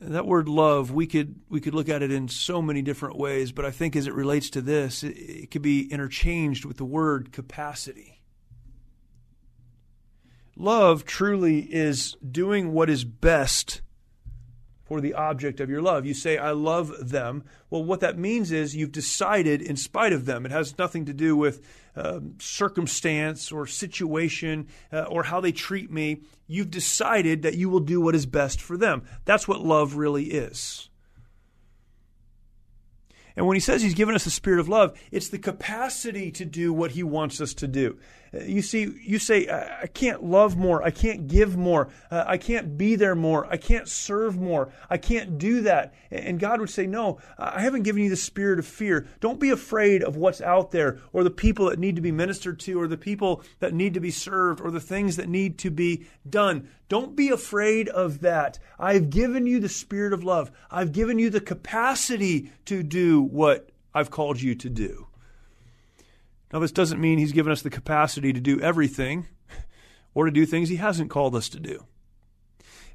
that 0.04 0.26
word 0.26 0.48
love 0.48 0.90
we 0.90 1.06
could 1.06 1.36
we 1.48 1.60
could 1.60 1.74
look 1.74 1.88
at 1.88 2.02
it 2.02 2.10
in 2.10 2.28
so 2.28 2.60
many 2.60 2.82
different 2.82 3.16
ways 3.16 3.52
but 3.52 3.64
i 3.64 3.70
think 3.70 3.94
as 3.94 4.06
it 4.06 4.14
relates 4.14 4.50
to 4.50 4.60
this 4.60 5.02
it, 5.02 5.16
it 5.16 5.50
could 5.50 5.62
be 5.62 5.90
interchanged 5.92 6.64
with 6.64 6.76
the 6.76 6.84
word 6.84 7.32
capacity. 7.32 8.20
Love 10.56 11.04
truly 11.04 11.60
is 11.60 12.16
doing 12.30 12.72
what 12.72 12.90
is 12.90 13.04
best 13.04 13.80
for 14.92 15.00
the 15.00 15.14
object 15.14 15.58
of 15.58 15.70
your 15.70 15.80
love. 15.80 16.04
You 16.04 16.12
say, 16.12 16.36
I 16.36 16.50
love 16.50 17.08
them. 17.08 17.44
Well, 17.70 17.82
what 17.82 18.00
that 18.00 18.18
means 18.18 18.52
is 18.52 18.76
you've 18.76 18.92
decided 18.92 19.62
in 19.62 19.74
spite 19.74 20.12
of 20.12 20.26
them. 20.26 20.44
It 20.44 20.52
has 20.52 20.76
nothing 20.76 21.06
to 21.06 21.14
do 21.14 21.34
with 21.34 21.66
um, 21.96 22.34
circumstance 22.38 23.50
or 23.50 23.66
situation 23.66 24.68
uh, 24.92 25.04
or 25.04 25.22
how 25.22 25.40
they 25.40 25.50
treat 25.50 25.90
me. 25.90 26.20
You've 26.46 26.70
decided 26.70 27.40
that 27.40 27.54
you 27.54 27.70
will 27.70 27.80
do 27.80 28.02
what 28.02 28.14
is 28.14 28.26
best 28.26 28.60
for 28.60 28.76
them. 28.76 29.04
That's 29.24 29.48
what 29.48 29.62
love 29.62 29.94
really 29.94 30.24
is. 30.24 30.90
And 33.34 33.46
when 33.46 33.56
he 33.56 33.60
says 33.60 33.80
he's 33.80 33.94
given 33.94 34.14
us 34.14 34.24
the 34.24 34.30
spirit 34.30 34.60
of 34.60 34.68
love, 34.68 35.00
it's 35.10 35.30
the 35.30 35.38
capacity 35.38 36.30
to 36.32 36.44
do 36.44 36.70
what 36.70 36.90
he 36.90 37.02
wants 37.02 37.40
us 37.40 37.54
to 37.54 37.66
do. 37.66 37.98
You 38.32 38.62
see, 38.62 38.90
you 39.02 39.18
say, 39.18 39.46
I 39.48 39.86
can't 39.88 40.24
love 40.24 40.56
more. 40.56 40.82
I 40.82 40.90
can't 40.90 41.28
give 41.28 41.54
more. 41.54 41.88
Uh, 42.10 42.24
I 42.26 42.38
can't 42.38 42.78
be 42.78 42.94
there 42.96 43.14
more. 43.14 43.46
I 43.46 43.58
can't 43.58 43.86
serve 43.86 44.40
more. 44.40 44.72
I 44.88 44.96
can't 44.96 45.36
do 45.36 45.60
that. 45.62 45.92
And 46.10 46.40
God 46.40 46.60
would 46.60 46.70
say, 46.70 46.86
No, 46.86 47.18
I 47.38 47.60
haven't 47.60 47.82
given 47.82 48.02
you 48.02 48.08
the 48.08 48.16
spirit 48.16 48.58
of 48.58 48.66
fear. 48.66 49.06
Don't 49.20 49.38
be 49.38 49.50
afraid 49.50 50.02
of 50.02 50.16
what's 50.16 50.40
out 50.40 50.70
there 50.70 50.98
or 51.12 51.24
the 51.24 51.30
people 51.30 51.68
that 51.68 51.78
need 51.78 51.96
to 51.96 52.02
be 52.02 52.10
ministered 52.10 52.58
to 52.60 52.80
or 52.80 52.88
the 52.88 52.96
people 52.96 53.42
that 53.58 53.74
need 53.74 53.92
to 53.94 54.00
be 54.00 54.10
served 54.10 54.62
or 54.62 54.70
the 54.70 54.80
things 54.80 55.16
that 55.16 55.28
need 55.28 55.58
to 55.58 55.70
be 55.70 56.06
done. 56.28 56.68
Don't 56.88 57.14
be 57.14 57.28
afraid 57.28 57.90
of 57.90 58.20
that. 58.20 58.58
I've 58.78 59.10
given 59.10 59.46
you 59.46 59.60
the 59.60 59.68
spirit 59.68 60.14
of 60.14 60.24
love. 60.24 60.50
I've 60.70 60.92
given 60.92 61.18
you 61.18 61.28
the 61.28 61.40
capacity 61.40 62.50
to 62.64 62.82
do 62.82 63.20
what 63.20 63.68
I've 63.94 64.10
called 64.10 64.40
you 64.40 64.54
to 64.54 64.70
do. 64.70 65.08
Now, 66.52 66.58
this 66.58 66.72
doesn't 66.72 67.00
mean 67.00 67.18
He's 67.18 67.32
given 67.32 67.52
us 67.52 67.62
the 67.62 67.70
capacity 67.70 68.32
to 68.32 68.40
do 68.40 68.60
everything 68.60 69.28
or 70.14 70.26
to 70.26 70.30
do 70.30 70.44
things 70.44 70.68
He 70.68 70.76
hasn't 70.76 71.10
called 71.10 71.34
us 71.34 71.48
to 71.50 71.60
do. 71.60 71.86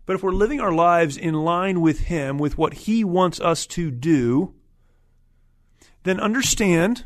But 0.06 0.16
if 0.16 0.24
we're 0.24 0.32
living 0.32 0.62
our 0.62 0.72
lives 0.72 1.18
in 1.18 1.34
line 1.34 1.82
with 1.82 2.02
Him, 2.02 2.38
with 2.38 2.58
what 2.58 2.74
He 2.74 3.04
wants 3.04 3.40
us 3.42 3.66
to 3.68 3.92
do, 3.92 4.54
then 6.04 6.20
understand 6.20 7.06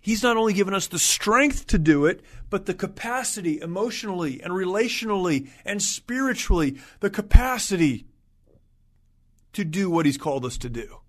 He's 0.00 0.22
not 0.22 0.38
only 0.38 0.54
given 0.54 0.72
us 0.72 0.86
the 0.86 0.98
strength 0.98 1.66
to 1.66 1.78
do 1.78 2.06
it, 2.06 2.22
but 2.48 2.64
the 2.64 2.72
capacity 2.72 3.60
emotionally 3.60 4.40
and 4.42 4.52
relationally 4.52 5.50
and 5.64 5.82
spiritually, 5.82 6.78
the 7.00 7.10
capacity 7.10 8.06
to 9.52 9.64
do 9.64 9.90
what 9.90 10.06
He's 10.06 10.16
called 10.16 10.46
us 10.46 10.56
to 10.58 10.70
do. 10.70 11.00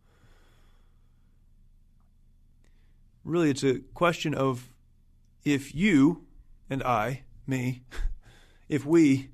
Really 3.24 3.50
it's 3.50 3.64
a 3.64 3.80
question 3.94 4.34
of 4.34 4.72
if 5.44 5.74
you 5.76 6.26
and 6.70 6.84
I, 6.84 7.24
me, 7.48 7.84
if 8.70 8.86
we 8.86 9.30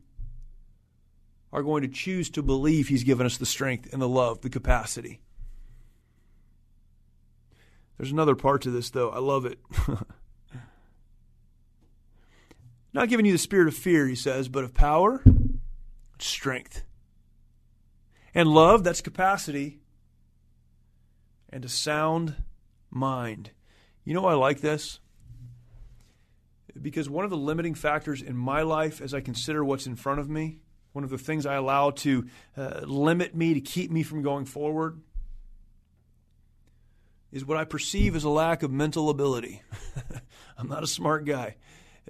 are 1.51 1.63
going 1.63 1.82
to 1.84 1.88
choose 1.88 2.29
to 2.32 2.44
believe 2.44 2.88
He's 2.88 3.03
given 3.03 3.25
us 3.25 3.38
the 3.38 3.46
strength 3.46 3.91
and 3.94 4.01
the 4.01 4.08
love, 4.08 4.41
the 4.41 4.50
capacity. 4.50 5.22
There's 7.98 8.12
another 8.12 8.36
part 8.36 8.62
to 8.63 8.72
this, 8.72 8.89
though. 8.89 9.10
I 9.10 9.20
love 9.20 9.46
it. 9.46 9.60
Not 12.94 13.10
giving 13.10 13.25
you 13.25 13.32
the 13.32 13.38
spirit 13.38 13.67
of 13.67 13.75
fear, 13.75 14.08
he 14.08 14.15
says, 14.15 14.48
but 14.48 14.63
of 14.63 14.74
power, 14.74 15.24
strength. 16.20 16.84
And 18.34 18.50
love, 18.50 18.84
that's 18.84 19.01
capacity, 19.01 19.79
and 21.50 21.65
a 21.65 21.70
sound 21.70 22.36
mind. 22.91 23.51
You 24.08 24.14
know 24.14 24.24
I 24.24 24.36
like 24.36 24.62
this? 24.62 25.02
Because 26.82 27.10
one 27.10 27.26
of 27.26 27.30
the 27.30 27.36
limiting 27.36 27.76
factors 27.76 28.22
in 28.22 28.38
my 28.38 28.62
life 28.62 29.02
as 29.02 29.14
I 29.14 29.20
consider 29.20 29.66
what's 29.66 29.86
in 29.86 29.98
front 29.98 30.22
of 30.22 30.30
me, 30.30 30.60
one 30.94 31.04
of 31.04 31.10
the 31.10 31.18
things 31.18 31.46
I 31.46 31.56
allow 31.56 31.92
to 31.92 32.26
uh, 32.56 32.84
limit 32.86 33.36
me, 33.36 33.56
to 33.56 33.60
keep 33.60 33.92
me 33.92 34.04
from 34.04 34.22
going 34.22 34.46
forward, 34.46 35.02
is 37.34 37.44
what 37.44 37.58
I 37.58 37.66
perceive 37.66 38.16
as 38.16 38.24
a 38.24 38.30
lack 38.30 38.64
of 38.64 38.72
mental 38.72 39.10
ability. 39.10 39.62
I'm 40.58 40.70
not 40.70 40.84
a 40.84 40.88
smart 40.88 41.26
guy. 41.26 41.58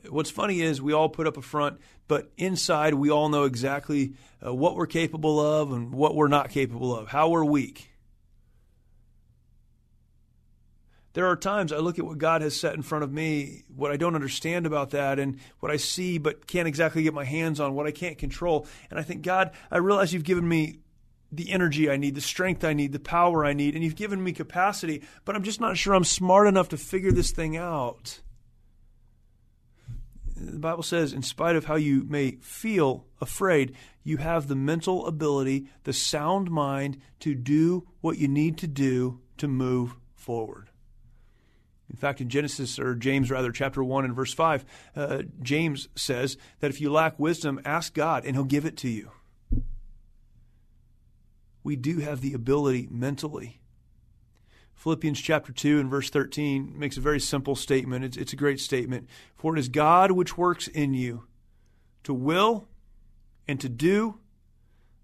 What's 0.08 0.30
funny 0.30 0.62
is 0.62 0.80
we 0.80 0.94
all 0.94 1.10
put 1.10 1.26
up 1.26 1.36
a 1.36 1.42
front, 1.42 1.80
but 2.08 2.30
inside 2.38 2.94
we 2.94 3.10
all 3.10 3.30
know 3.30 3.46
exactly 3.46 4.14
uh, 4.46 4.54
what 4.54 4.76
we're 4.76 4.86
capable 4.86 5.40
of 5.40 5.72
and 5.72 5.92
what 5.92 6.14
we're 6.14 6.28
not 6.28 6.52
capable 6.52 6.96
of, 6.96 7.08
how 7.08 7.30
we're 7.30 7.44
weak. 7.44 7.90
There 11.14 11.28
are 11.28 11.36
times 11.36 11.72
I 11.72 11.78
look 11.78 11.98
at 11.98 12.06
what 12.06 12.18
God 12.18 12.42
has 12.42 12.60
set 12.60 12.76
in 12.76 12.82
front 12.82 13.04
of 13.04 13.12
me, 13.12 13.64
what 13.76 13.92
I 13.92 13.98
don't 13.98 14.16
understand 14.16 14.66
about 14.66 14.92
that, 14.92 15.20
and 15.20 15.40
what 15.60 15.72
I 15.72 15.78
see 15.78 16.18
but 16.18 16.48
can't 16.48 16.68
exactly 16.68 17.04
get 17.04 17.14
my 17.14 17.26
hands 17.26 17.60
on, 17.60 17.74
what 17.74 17.88
I 17.88 17.92
can't 17.92 18.18
control. 18.18 18.68
And 18.90 19.00
I 19.00 19.04
think, 19.04 19.24
God, 19.24 19.52
I 19.72 19.78
realize 19.78 20.14
you've 20.14 20.24
given 20.24 20.48
me 20.48 20.80
the 21.32 21.52
energy 21.52 21.90
I 21.90 21.98
need, 21.98 22.16
the 22.16 22.22
strength 22.22 22.64
I 22.64 22.74
need, 22.74 22.94
the 22.94 23.00
power 23.00 23.46
I 23.46 23.54
need, 23.54 23.76
and 23.76 23.84
you've 23.84 23.96
given 23.96 24.24
me 24.24 24.32
capacity, 24.32 25.04
but 25.26 25.36
I'm 25.36 25.44
just 25.44 25.60
not 25.60 25.78
sure 25.78 25.94
I'm 25.94 26.04
smart 26.04 26.48
enough 26.48 26.70
to 26.70 26.78
figure 26.78 27.12
this 27.12 27.32
thing 27.32 27.58
out. 27.58 28.22
The 30.36 30.60
Bible 30.60 30.84
says, 30.84 31.14
in 31.14 31.24
spite 31.24 31.56
of 31.56 31.66
how 31.66 31.76
you 31.76 32.06
may 32.08 32.38
feel 32.42 33.08
afraid, 33.20 33.76
you 34.04 34.18
have 34.18 34.48
the 34.48 34.56
mental 34.56 35.08
ability, 35.08 35.68
the 35.84 35.94
sound 35.94 36.52
mind 36.52 37.02
to 37.22 37.34
do 37.34 37.88
what 38.02 38.20
you 38.20 38.28
need 38.28 38.58
to 38.60 38.68
do 38.68 39.20
to 39.38 39.48
move 39.48 39.96
forward. 40.14 40.70
In 41.90 41.96
fact, 41.96 42.20
in 42.20 42.30
Genesis, 42.30 42.80
or 42.80 42.96
James 42.96 43.32
rather, 43.32 43.52
chapter 43.52 43.84
1 43.84 44.06
and 44.06 44.16
verse 44.16 44.34
5, 44.34 44.66
uh, 44.96 45.22
James 45.42 45.88
says 45.96 46.38
that 46.60 46.70
if 46.70 46.82
you 46.82 46.92
lack 46.92 47.18
wisdom, 47.18 47.62
ask 47.64 47.94
God 47.94 48.26
and 48.26 48.36
he'll 48.36 48.44
give 48.44 48.66
it 48.66 48.78
to 48.78 48.90
you. 48.90 49.12
We 51.64 51.76
do 51.76 52.00
have 52.00 52.22
the 52.22 52.34
ability 52.34 52.88
mentally. 52.92 53.62
Philippians 54.76 55.20
chapter 55.20 55.52
2 55.52 55.80
and 55.80 55.90
verse 55.90 56.10
13 56.10 56.78
makes 56.78 56.98
a 56.98 57.02
very 57.02 57.20
simple 57.20 57.56
statement. 57.56 58.06
It's, 58.06 58.18
it's 58.18 58.34
a 58.34 58.38
great 58.38 58.60
statement. 58.60 59.10
For 59.36 59.56
it 59.56 59.60
is 59.60 59.70
God 59.70 60.12
which 60.12 60.38
works 60.38 60.68
in 60.68 60.94
you 60.94 61.26
to 62.04 62.14
will 62.14 62.68
and 63.48 63.60
to 63.60 63.70
do 63.70 64.20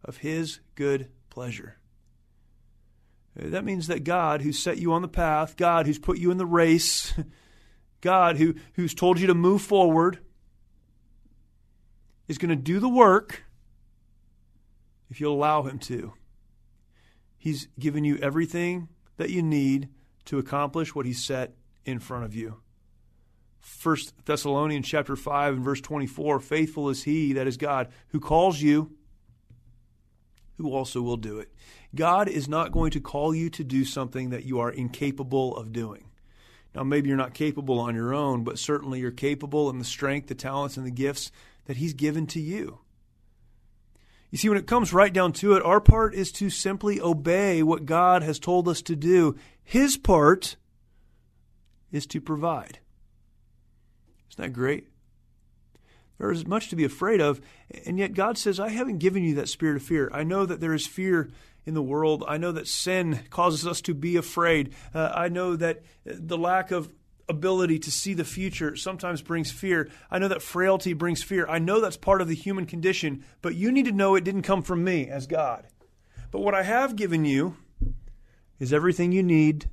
of 0.05 0.17
his 0.17 0.59
good 0.75 1.09
pleasure. 1.29 1.77
That 3.35 3.65
means 3.65 3.87
that 3.87 4.03
God, 4.03 4.41
who 4.41 4.51
set 4.51 4.77
you 4.77 4.93
on 4.93 5.01
the 5.01 5.07
path, 5.07 5.57
God, 5.57 5.87
who's 5.87 5.97
put 5.97 6.19
you 6.19 6.29
in 6.29 6.37
the 6.37 6.45
race, 6.45 7.13
God, 8.01 8.37
who, 8.37 8.55
who's 8.73 8.93
told 8.93 9.19
you 9.19 9.27
to 9.27 9.33
move 9.33 9.61
forward, 9.61 10.19
is 12.27 12.37
going 12.37 12.49
to 12.49 12.55
do 12.55 12.79
the 12.79 12.89
work 12.89 13.43
if 15.09 15.19
you'll 15.19 15.33
allow 15.33 15.63
Him 15.63 15.79
to. 15.79 16.13
He's 17.37 17.67
given 17.79 18.03
you 18.03 18.17
everything 18.17 18.87
that 19.17 19.29
you 19.29 19.41
need 19.41 19.89
to 20.25 20.37
accomplish 20.37 20.93
what 20.93 21.05
He 21.05 21.13
set 21.13 21.55
in 21.85 21.99
front 21.99 22.25
of 22.25 22.35
you. 22.35 22.61
1 23.81 23.97
Thessalonians 24.25 24.87
chapter 24.87 25.15
5 25.15 25.55
and 25.55 25.63
verse 25.63 25.81
24 25.81 26.39
Faithful 26.39 26.89
is 26.89 27.03
He, 27.03 27.33
that 27.33 27.47
is 27.47 27.57
God, 27.57 27.89
who 28.09 28.19
calls 28.19 28.61
you, 28.61 28.91
who 30.57 30.73
also 30.73 31.01
will 31.01 31.17
do 31.17 31.39
it. 31.39 31.51
God 31.95 32.27
is 32.27 32.47
not 32.47 32.71
going 32.71 32.91
to 32.91 32.99
call 32.99 33.33
you 33.33 33.49
to 33.51 33.63
do 33.63 33.85
something 33.85 34.29
that 34.29 34.45
you 34.45 34.59
are 34.59 34.71
incapable 34.71 35.55
of 35.55 35.73
doing. 35.73 36.05
Now, 36.75 36.83
maybe 36.83 37.07
you're 37.07 37.17
not 37.17 37.33
capable 37.33 37.79
on 37.79 37.95
your 37.95 38.13
own, 38.13 38.43
but 38.43 38.57
certainly 38.57 38.99
you're 38.99 39.11
capable 39.11 39.69
in 39.69 39.77
the 39.77 39.85
strength, 39.85 40.27
the 40.27 40.35
talents, 40.35 40.75
and 40.77 40.85
the 40.85 40.91
gifts 40.91 41.31
that 41.65 41.77
He's 41.77 41.93
given 41.93 42.25
to 42.27 42.39
you. 42.39 42.79
You 44.31 44.37
see, 44.39 44.49
when 44.49 44.57
it 44.57 44.65
comes 44.65 44.91
right 44.91 45.13
down 45.13 45.33
to 45.33 45.53
it, 45.53 45.63
our 45.63 45.79
part 45.79 46.15
is 46.15 46.31
to 46.33 46.49
simply 46.49 46.99
obey 46.99 47.61
what 47.61 47.85
God 47.85 48.23
has 48.23 48.39
told 48.39 48.67
us 48.67 48.81
to 48.83 48.95
do. 48.95 49.35
His 49.63 49.95
part 49.95 50.55
is 51.91 52.07
to 52.07 52.19
provide. 52.19 52.79
Isn't 54.31 54.41
that 54.41 54.53
great? 54.53 54.87
There 56.17 56.31
is 56.31 56.45
much 56.45 56.69
to 56.69 56.75
be 56.75 56.83
afraid 56.83 57.21
of, 57.21 57.41
and 57.85 57.97
yet 57.97 58.13
God 58.13 58.37
says, 58.37 58.59
I 58.59 58.69
haven't 58.69 58.99
given 58.99 59.23
you 59.23 59.35
that 59.35 59.49
spirit 59.49 59.77
of 59.77 59.83
fear. 59.83 60.09
I 60.13 60.23
know 60.23 60.45
that 60.45 60.59
there 60.59 60.73
is 60.73 60.85
fear 60.87 61.29
in 61.65 61.73
the 61.73 61.81
world. 61.81 62.23
I 62.27 62.37
know 62.37 62.51
that 62.51 62.67
sin 62.67 63.21
causes 63.29 63.65
us 63.65 63.81
to 63.81 63.93
be 63.93 64.15
afraid. 64.15 64.73
Uh, 64.93 65.11
I 65.13 65.29
know 65.29 65.55
that 65.55 65.83
the 66.05 66.37
lack 66.37 66.71
of 66.71 66.91
ability 67.29 67.79
to 67.79 67.91
see 67.91 68.13
the 68.13 68.25
future 68.25 68.75
sometimes 68.75 69.21
brings 69.21 69.49
fear. 69.51 69.89
I 70.11 70.19
know 70.19 70.27
that 70.27 70.41
frailty 70.41 70.93
brings 70.93 71.23
fear. 71.23 71.47
I 71.47 71.59
know 71.59 71.79
that's 71.79 71.97
part 71.97 72.21
of 72.21 72.27
the 72.27 72.35
human 72.35 72.65
condition, 72.65 73.23
but 73.41 73.55
you 73.55 73.71
need 73.71 73.85
to 73.85 73.91
know 73.91 74.15
it 74.15 74.23
didn't 74.23 74.41
come 74.43 74.61
from 74.61 74.83
me 74.83 75.07
as 75.07 75.25
God. 75.25 75.65
But 76.31 76.41
what 76.41 76.55
I 76.55 76.63
have 76.63 76.95
given 76.95 77.25
you 77.25 77.55
is 78.59 78.73
everything 78.73 79.11
you 79.11 79.23
need 79.23 79.69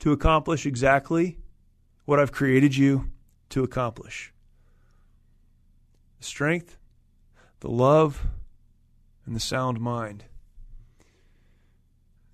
to 0.00 0.12
accomplish 0.12 0.66
exactly 0.66 1.38
what 2.04 2.20
I've 2.20 2.32
created 2.32 2.76
you 2.76 3.10
to 3.50 3.64
accomplish 3.64 4.32
the 6.18 6.24
strength, 6.24 6.78
the 7.60 7.70
love, 7.70 8.26
and 9.24 9.34
the 9.34 9.40
sound 9.40 9.80
mind. 9.80 10.24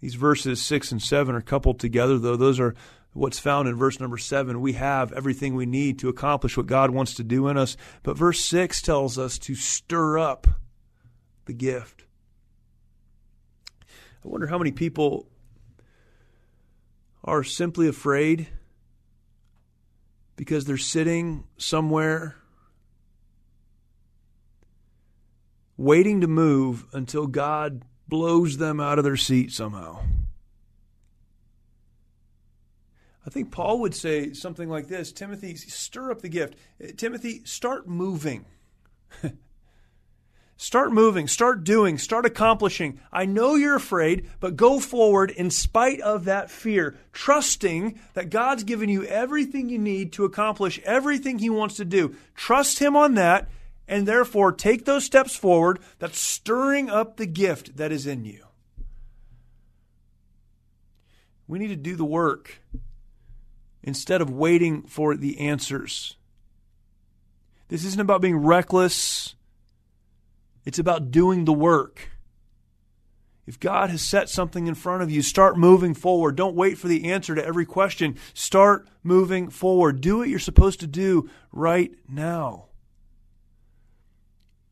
These 0.01 0.15
verses 0.17 0.61
6 0.61 0.93
and 0.93 1.03
7 1.03 1.35
are 1.35 1.41
coupled 1.41 1.79
together, 1.79 2.19
though. 2.19 2.37
Those 2.37 2.59
are 2.59 2.75
what's 3.13 3.39
found 3.39 3.69
in 3.69 3.77
verse 3.77 4.01
number 4.01 4.19
7. 4.19 4.61
We 4.61 4.73
have 4.73 5.13
everything 5.13 5.55
we 5.55 5.67
need 5.67 5.99
to 6.01 6.09
accomplish 6.09 6.57
what 6.57 6.67
God 6.67 6.91
wants 6.91 7.15
to 7.15 7.25
do 7.25 7.49
in 7.49 7.57
us. 7.57 7.77
But 8.03 8.19
verse 8.19 8.41
6 8.41 8.83
tells 8.83 9.19
us 9.19 9.39
to 9.41 9.55
stir 9.55 10.19
up 10.19 10.47
the 11.45 11.53
gift. 11.53 12.05
I 14.25 14.29
wonder 14.29 14.47
how 14.47 14.59
many 14.59 14.73
people 14.73 15.29
are 17.25 17.45
simply 17.45 17.89
afraid 17.89 18.49
because 20.37 20.65
they're 20.65 20.77
sitting 20.77 21.45
somewhere 21.57 22.37
waiting 25.77 26.21
to 26.21 26.27
move 26.27 26.85
until 26.93 27.27
God 27.27 27.85
blows 28.09 28.59
them 28.59 28.81
out 28.81 28.99
of 28.99 29.05
their 29.05 29.17
seat 29.17 29.53
somehow. 29.53 30.01
I 33.27 33.31
think 33.31 33.53
Paul 33.53 33.81
would 33.81 33.95
say 33.95 34.33
something 34.33 34.69
like 34.69 34.89
this 34.89 35.13
Timothy, 35.13 35.55
stir 35.57 36.11
up 36.11 36.23
the 36.23 36.29
gift. 36.29 36.57
Uh, 36.83 36.89
Timothy, 36.97 37.43
start 37.45 37.87
moving. 37.87 38.45
Start 40.63 40.93
moving, 40.93 41.27
start 41.27 41.65
doing, 41.65 41.99
start 41.99 42.25
accomplishing. 42.25 43.01
I 43.13 43.25
know 43.25 43.57
you're 43.57 43.75
afraid, 43.75 44.31
but 44.39 44.55
go 44.55 44.79
forward 44.79 45.33
in 45.33 45.51
spite 45.51 46.01
of 46.01 46.27
that 46.27 46.53
fear, 46.53 46.97
trusting 47.13 47.99
that 48.15 48.31
God's 48.31 48.63
given 48.63 48.89
you 48.89 49.03
everything 49.03 49.69
you 49.69 49.79
need 49.79 50.13
to 50.13 50.25
accomplish 50.25 50.79
everything 50.85 51.41
He 51.41 51.51
wants 51.51 51.79
to 51.79 51.85
do. 51.85 52.15
Trust 52.37 52.79
Him 52.79 52.95
on 52.95 53.15
that, 53.15 53.49
and 53.87 54.07
therefore 54.07 54.53
take 54.53 54.85
those 54.85 55.05
steps 55.05 55.35
forward 55.37 55.79
that's 55.99 56.19
stirring 56.19 56.89
up 56.89 57.17
the 57.17 57.27
gift 57.27 57.77
that 57.77 57.93
is 57.93 58.07
in 58.07 58.25
you. 58.25 58.45
We 61.47 61.59
need 61.59 61.69
to 61.69 61.77
do 61.77 61.97
the 61.97 62.05
work 62.05 62.61
instead 63.83 64.21
of 64.21 64.31
waiting 64.31 64.83
for 64.83 65.17
the 65.17 65.41
answers. 65.41 66.17
This 67.69 67.85
isn't 67.85 68.01
about 68.01 68.21
being 68.21 68.37
reckless 68.37 69.35
it's 70.65 70.79
about 70.79 71.11
doing 71.11 71.45
the 71.45 71.53
work. 71.53 72.11
If 73.47 73.59
God 73.59 73.91
has 73.91 74.03
set 74.03 74.29
something 74.29 74.69
in 74.69 74.75
front 74.75 75.03
of 75.03 75.11
you, 75.11 75.21
start 75.21 75.59
moving 75.59 75.95
forward. 75.95 76.37
Don't 76.37 76.55
wait 76.55 76.79
for 76.79 76.87
the 76.87 77.11
answer 77.11 77.35
to 77.35 77.45
every 77.45 77.67
question. 77.67 78.17
Start 78.35 78.89
moving 79.03 79.51
forward. 79.51 80.01
Do 80.01 80.19
what 80.19 80.29
you're 80.29 80.39
supposed 80.39 80.79
to 80.81 80.87
do 80.87 81.29
right 81.51 81.93
now. 82.09 82.67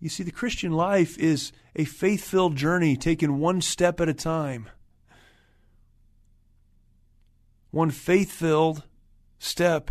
You 0.00 0.08
see, 0.08 0.22
the 0.22 0.32
Christian 0.32 0.72
life 0.72 1.18
is 1.18 1.52
a 1.76 1.84
faith 1.84 2.24
filled 2.24 2.56
journey 2.56 2.96
taken 2.96 3.38
one 3.38 3.60
step 3.60 4.00
at 4.00 4.08
a 4.08 4.14
time. 4.14 4.70
One 7.70 7.90
faith 7.90 8.32
filled 8.32 8.82
step 9.38 9.90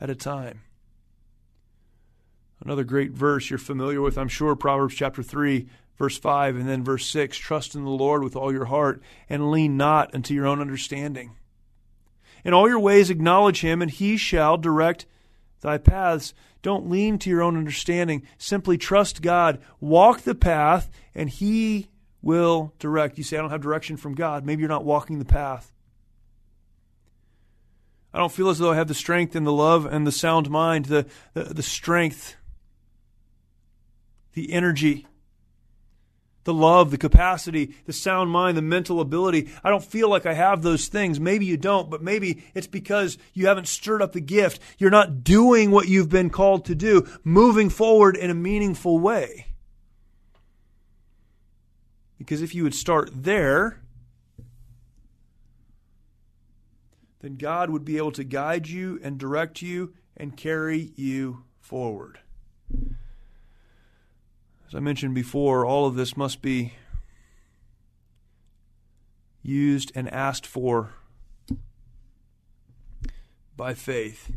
at 0.00 0.10
a 0.10 0.14
time. 0.14 0.60
Another 2.62 2.84
great 2.84 3.12
verse 3.12 3.48
you're 3.48 3.58
familiar 3.58 4.02
with, 4.02 4.18
I'm 4.18 4.28
sure, 4.28 4.54
Proverbs 4.54 4.94
chapter 4.94 5.22
3, 5.22 5.66
verse 5.96 6.18
5, 6.18 6.56
and 6.56 6.68
then 6.68 6.84
verse 6.84 7.06
6 7.06 7.38
Trust 7.38 7.74
in 7.74 7.84
the 7.84 7.90
Lord 7.90 8.22
with 8.22 8.36
all 8.36 8.52
your 8.52 8.66
heart 8.66 9.02
and 9.30 9.50
lean 9.50 9.78
not 9.78 10.14
unto 10.14 10.34
your 10.34 10.46
own 10.46 10.60
understanding. 10.60 11.36
In 12.44 12.52
all 12.52 12.68
your 12.68 12.78
ways 12.78 13.08
acknowledge 13.08 13.62
him, 13.62 13.80
and 13.80 13.90
he 13.90 14.18
shall 14.18 14.58
direct 14.58 15.06
thy 15.60 15.78
paths. 15.78 16.34
Don't 16.62 16.90
lean 16.90 17.18
to 17.18 17.30
your 17.30 17.42
own 17.42 17.56
understanding. 17.56 18.22
Simply 18.38 18.76
trust 18.76 19.22
God. 19.22 19.60
Walk 19.80 20.22
the 20.22 20.34
path, 20.34 20.90
and 21.14 21.28
he 21.28 21.88
will 22.22 22.74
direct. 22.78 23.18
You 23.18 23.24
say, 23.24 23.36
I 23.38 23.40
don't 23.40 23.50
have 23.50 23.62
direction 23.62 23.96
from 23.96 24.14
God. 24.14 24.44
Maybe 24.44 24.60
you're 24.60 24.68
not 24.68 24.84
walking 24.84 25.18
the 25.18 25.24
path. 25.24 25.72
I 28.12 28.18
don't 28.18 28.32
feel 28.32 28.48
as 28.48 28.58
though 28.58 28.72
I 28.72 28.76
have 28.76 28.88
the 28.88 28.94
strength 28.94 29.36
and 29.36 29.46
the 29.46 29.52
love 29.52 29.86
and 29.86 30.06
the 30.06 30.12
sound 30.12 30.50
mind, 30.50 30.86
the, 30.86 31.06
the, 31.32 31.44
the 31.44 31.62
strength 31.62 32.36
the 34.32 34.52
energy, 34.52 35.06
the 36.44 36.54
love, 36.54 36.90
the 36.90 36.98
capacity, 36.98 37.74
the 37.84 37.92
sound 37.92 38.30
mind, 38.30 38.56
the 38.56 38.62
mental 38.62 39.00
ability. 39.00 39.50
I 39.62 39.70
don't 39.70 39.84
feel 39.84 40.08
like 40.08 40.26
I 40.26 40.34
have 40.34 40.62
those 40.62 40.88
things. 40.88 41.20
Maybe 41.20 41.44
you 41.44 41.56
don't, 41.56 41.90
but 41.90 42.02
maybe 42.02 42.44
it's 42.54 42.66
because 42.66 43.18
you 43.34 43.46
haven't 43.46 43.68
stirred 43.68 44.02
up 44.02 44.12
the 44.12 44.20
gift. 44.20 44.60
You're 44.78 44.90
not 44.90 45.22
doing 45.22 45.70
what 45.70 45.88
you've 45.88 46.08
been 46.08 46.30
called 46.30 46.64
to 46.66 46.74
do, 46.74 47.06
moving 47.24 47.68
forward 47.68 48.16
in 48.16 48.30
a 48.30 48.34
meaningful 48.34 48.98
way. 48.98 49.46
Because 52.18 52.42
if 52.42 52.54
you 52.54 52.64
would 52.64 52.74
start 52.74 53.10
there, 53.12 53.80
then 57.20 57.36
God 57.36 57.70
would 57.70 57.84
be 57.84 57.96
able 57.96 58.12
to 58.12 58.24
guide 58.24 58.66
you 58.66 58.98
and 59.02 59.18
direct 59.18 59.62
you 59.62 59.94
and 60.16 60.36
carry 60.36 60.92
you 60.96 61.44
forward. 61.60 62.18
As 64.70 64.76
I 64.76 64.78
mentioned 64.78 65.16
before, 65.16 65.66
all 65.66 65.86
of 65.86 65.96
this 65.96 66.16
must 66.16 66.42
be 66.42 66.74
used 69.42 69.90
and 69.96 70.08
asked 70.08 70.46
for 70.46 70.90
by 73.56 73.74
faith. 73.74 74.30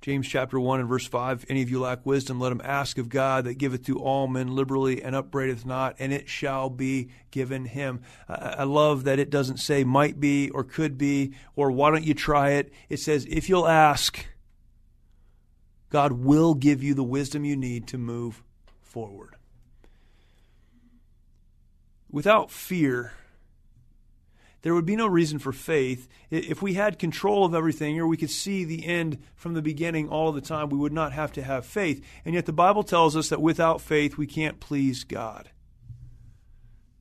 James 0.00 0.26
chapter 0.26 0.58
1 0.58 0.80
and 0.80 0.88
verse 0.88 1.06
5 1.06 1.44
Any 1.50 1.60
of 1.60 1.68
you 1.68 1.78
lack 1.78 2.06
wisdom, 2.06 2.40
let 2.40 2.52
him 2.52 2.62
ask 2.64 2.96
of 2.96 3.10
God 3.10 3.44
that 3.44 3.58
giveth 3.58 3.84
to 3.84 3.98
all 3.98 4.28
men 4.28 4.54
liberally 4.56 5.02
and 5.02 5.14
upbraideth 5.14 5.66
not, 5.66 5.96
and 5.98 6.10
it 6.10 6.26
shall 6.26 6.70
be 6.70 7.10
given 7.30 7.66
him. 7.66 8.00
I 8.26 8.64
love 8.64 9.04
that 9.04 9.18
it 9.18 9.28
doesn't 9.28 9.58
say 9.58 9.84
might 9.84 10.18
be 10.18 10.48
or 10.48 10.64
could 10.64 10.96
be 10.96 11.34
or 11.54 11.70
why 11.70 11.90
don't 11.90 12.04
you 12.04 12.14
try 12.14 12.52
it. 12.52 12.72
It 12.88 12.98
says 12.98 13.26
if 13.28 13.50
you'll 13.50 13.68
ask, 13.68 14.24
God 15.90 16.12
will 16.12 16.54
give 16.54 16.82
you 16.82 16.94
the 16.94 17.04
wisdom 17.04 17.44
you 17.44 17.56
need 17.56 17.86
to 17.88 17.98
move 17.98 18.42
forward. 18.94 19.34
Without 22.08 22.48
fear, 22.48 23.12
there 24.62 24.72
would 24.72 24.86
be 24.86 24.94
no 24.94 25.08
reason 25.08 25.40
for 25.40 25.52
faith. 25.52 26.06
If 26.30 26.62
we 26.62 26.74
had 26.74 27.00
control 27.00 27.44
of 27.44 27.56
everything 27.56 27.98
or 27.98 28.06
we 28.06 28.16
could 28.16 28.30
see 28.30 28.62
the 28.62 28.86
end 28.86 29.18
from 29.34 29.54
the 29.54 29.62
beginning 29.62 30.08
all 30.08 30.30
the 30.30 30.40
time, 30.40 30.68
we 30.68 30.78
would 30.78 30.92
not 30.92 31.10
have 31.10 31.32
to 31.32 31.42
have 31.42 31.66
faith. 31.66 32.06
And 32.24 32.36
yet 32.36 32.46
the 32.46 32.52
Bible 32.52 32.84
tells 32.84 33.16
us 33.16 33.30
that 33.30 33.42
without 33.42 33.80
faith, 33.80 34.16
we 34.16 34.28
can't 34.28 34.60
please 34.60 35.02
God. 35.02 35.50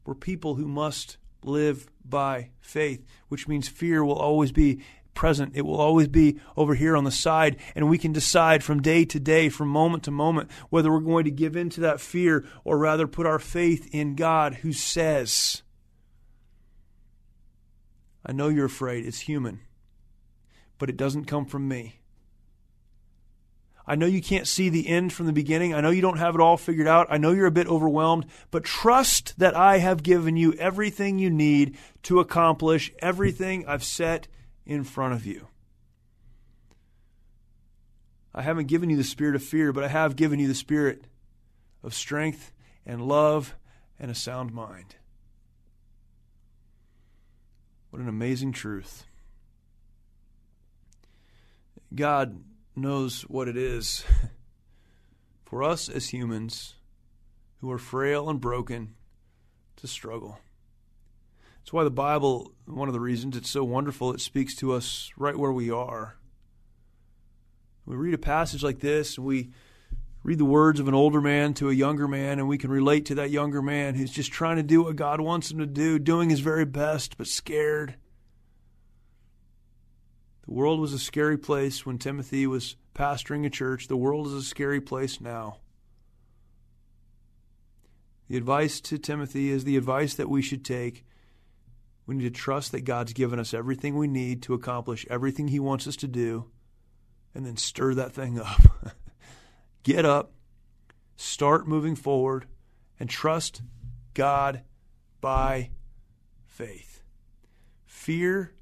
We're 0.03 0.15
people 0.15 0.56
who 0.56 0.67
must 0.67 1.17
live 1.43 1.86
by 2.03 2.49
faith, 2.60 3.06
which 3.27 3.47
means 3.47 3.67
fear 3.67 4.03
will 4.03 4.15
always 4.15 4.51
be 4.51 4.82
present. 5.13 5.54
It 5.56 5.62
will 5.63 5.80
always 5.80 6.08
be 6.08 6.39
over 6.58 6.76
here 6.76 6.95
on 6.95 7.04
the 7.04 7.12
side, 7.12 7.58
and 7.76 7.89
we 7.89 7.97
can 7.97 8.13
decide 8.13 8.63
from 8.63 8.82
day 8.82 9.06
to 9.06 9.19
day, 9.19 9.49
from 9.49 9.69
moment 9.69 10.04
to 10.04 10.12
moment, 10.12 10.49
whether 10.69 10.91
we're 10.91 10.99
going 10.99 11.26
to 11.26 11.32
give 11.32 11.56
in 11.56 11.69
to 11.71 11.82
that 11.82 12.02
fear 12.02 12.45
or 12.63 12.78
rather 12.78 13.08
put 13.08 13.26
our 13.26 13.39
faith 13.39 13.93
in 13.93 14.15
God 14.15 14.56
who 14.56 14.73
says, 14.73 15.62
I 18.26 18.32
know 18.32 18.47
you're 18.47 18.65
afraid. 18.65 19.06
It's 19.06 19.19
human, 19.19 19.60
but 20.78 20.89
it 20.89 20.97
doesn't 20.97 21.26
come 21.26 21.45
from 21.45 21.67
me. 21.67 21.99
I 23.86 23.95
know 23.95 24.06
you 24.06 24.21
can't 24.21 24.47
see 24.47 24.69
the 24.69 24.88
end 24.88 25.12
from 25.12 25.26
the 25.26 25.34
beginning. 25.34 25.73
I 25.73 25.82
know 25.82 25.89
you 25.89 26.02
don't 26.02 26.17
have 26.17 26.36
it 26.36 26.41
all 26.41 26.56
figured 26.56 26.88
out. 26.88 27.08
I 27.10 27.17
know 27.17 27.32
you're 27.32 27.47
a 27.47 27.52
bit 27.52 27.67
overwhelmed, 27.67 28.28
but 28.49 28.63
trust 28.63 29.38
that 29.39 29.58
I 29.58 29.80
have 29.80 30.04
given 30.04 30.38
you 30.38 30.54
everything 30.54 31.19
you 31.19 31.30
need 31.30 31.78
to 32.04 32.21
accomplish 32.21 32.93
everything 32.99 33.65
I've 33.67 33.84
set 33.84 34.30
in 34.65 34.84
front 34.84 35.13
of 35.13 35.26
you. 35.26 35.47
I 38.36 38.41
haven't 38.41 38.67
given 38.67 38.89
you 38.89 38.97
the 38.97 39.04
spirit 39.04 39.36
of 39.36 39.43
fear, 39.43 39.71
but 39.71 39.84
I 39.84 39.89
have 39.89 40.15
given 40.15 40.39
you 40.39 40.47
the 40.47 40.56
spirit 40.56 41.04
of 41.84 41.93
strength 41.93 42.52
and 42.86 43.02
love 43.02 43.56
and 43.99 44.10
a 44.10 44.15
sound 44.15 44.54
mind. 44.54 44.95
What 47.91 48.02
an 48.02 48.10
amazing 48.10 48.54
truth. 48.54 49.06
God 51.93 52.43
knows 52.76 53.21
what 53.23 53.47
it 53.47 53.56
is 53.56 54.04
for 55.45 55.62
us 55.62 55.89
as 55.89 56.10
humans 56.10 56.73
who 57.62 57.71
are 57.71 57.78
frail 57.78 58.30
and 58.30 58.41
broken 58.41 58.95
to 59.76 59.88
struggle. 59.88 60.39
That's 61.63 61.71
why 61.71 61.86
the 61.86 61.91
Bible, 61.91 62.52
one 62.65 62.89
of 62.89 62.93
the 62.93 62.99
reasons 62.99 63.38
it's 63.38 63.49
so 63.49 63.63
wonderful, 63.63 64.12
it 64.12 64.19
speaks 64.19 64.54
to 64.56 64.73
us 64.73 65.12
right 65.15 65.38
where 65.38 65.54
we 65.54 65.71
are. 65.71 66.17
We 67.86 67.95
read 67.95 68.13
a 68.13 68.17
passage 68.17 68.63
like 68.63 68.80
this, 68.80 69.17
and 69.17 69.26
we 69.26 69.52
read 70.23 70.39
the 70.39 70.45
words 70.45 70.82
of 70.82 70.89
an 70.89 70.93
older 70.93 71.21
man 71.21 71.54
to 71.56 71.69
a 71.69 71.73
younger 71.73 72.06
man, 72.06 72.39
and 72.39 72.49
we 72.49 72.58
can 72.58 72.69
relate 72.69 73.06
to 73.06 73.15
that 73.15 73.32
younger 73.32 73.62
man 73.62 73.95
who's 73.95 74.12
just 74.12 74.32
trying 74.34 74.58
to 74.58 74.63
do 74.63 74.84
what 74.84 74.97
God 74.97 75.21
wants 75.21 75.52
him 75.52 75.60
to 75.60 75.65
do, 75.65 75.99
doing 75.99 76.30
his 76.30 76.41
very 76.41 76.65
best, 76.65 77.17
but 77.17 77.28
scared. 77.28 77.95
The 80.45 80.54
world 80.54 80.82
was 80.82 80.91
a 80.91 80.99
scary 80.99 81.38
place 81.38 81.86
when 81.86 81.97
Timothy 81.97 82.45
was 82.45 82.76
pastoring 82.93 83.45
a 83.45 83.49
church. 83.49 83.88
The 83.88 83.95
world 83.95 84.28
is 84.28 84.34
a 84.34 84.41
scary 84.41 84.82
place 84.82 85.21
now. 85.21 85.60
The 88.28 88.36
advice 88.36 88.82
to 88.82 88.97
Timothy 88.97 89.49
is 89.49 89.63
the 89.63 89.78
advice 89.78 90.15
that 90.15 90.30
we 90.30 90.41
should 90.41 90.65
take 90.65 91.06
we 92.05 92.15
need 92.15 92.23
to 92.23 92.41
trust 92.41 92.71
that 92.71 92.81
God's 92.81 93.13
given 93.13 93.39
us 93.39 93.53
everything 93.53 93.97
we 93.97 94.07
need 94.07 94.41
to 94.43 94.53
accomplish 94.53 95.05
everything 95.09 95.47
He 95.47 95.59
wants 95.59 95.87
us 95.87 95.95
to 95.97 96.07
do, 96.07 96.49
and 97.33 97.45
then 97.45 97.57
stir 97.57 97.93
that 97.95 98.13
thing 98.13 98.39
up. 98.39 98.61
Get 99.83 100.05
up, 100.05 100.33
start 101.15 101.67
moving 101.67 101.95
forward, 101.95 102.45
and 102.99 103.09
trust 103.09 103.61
God 104.13 104.63
by 105.21 105.71
faith. 106.45 107.01
Fear 107.85 108.53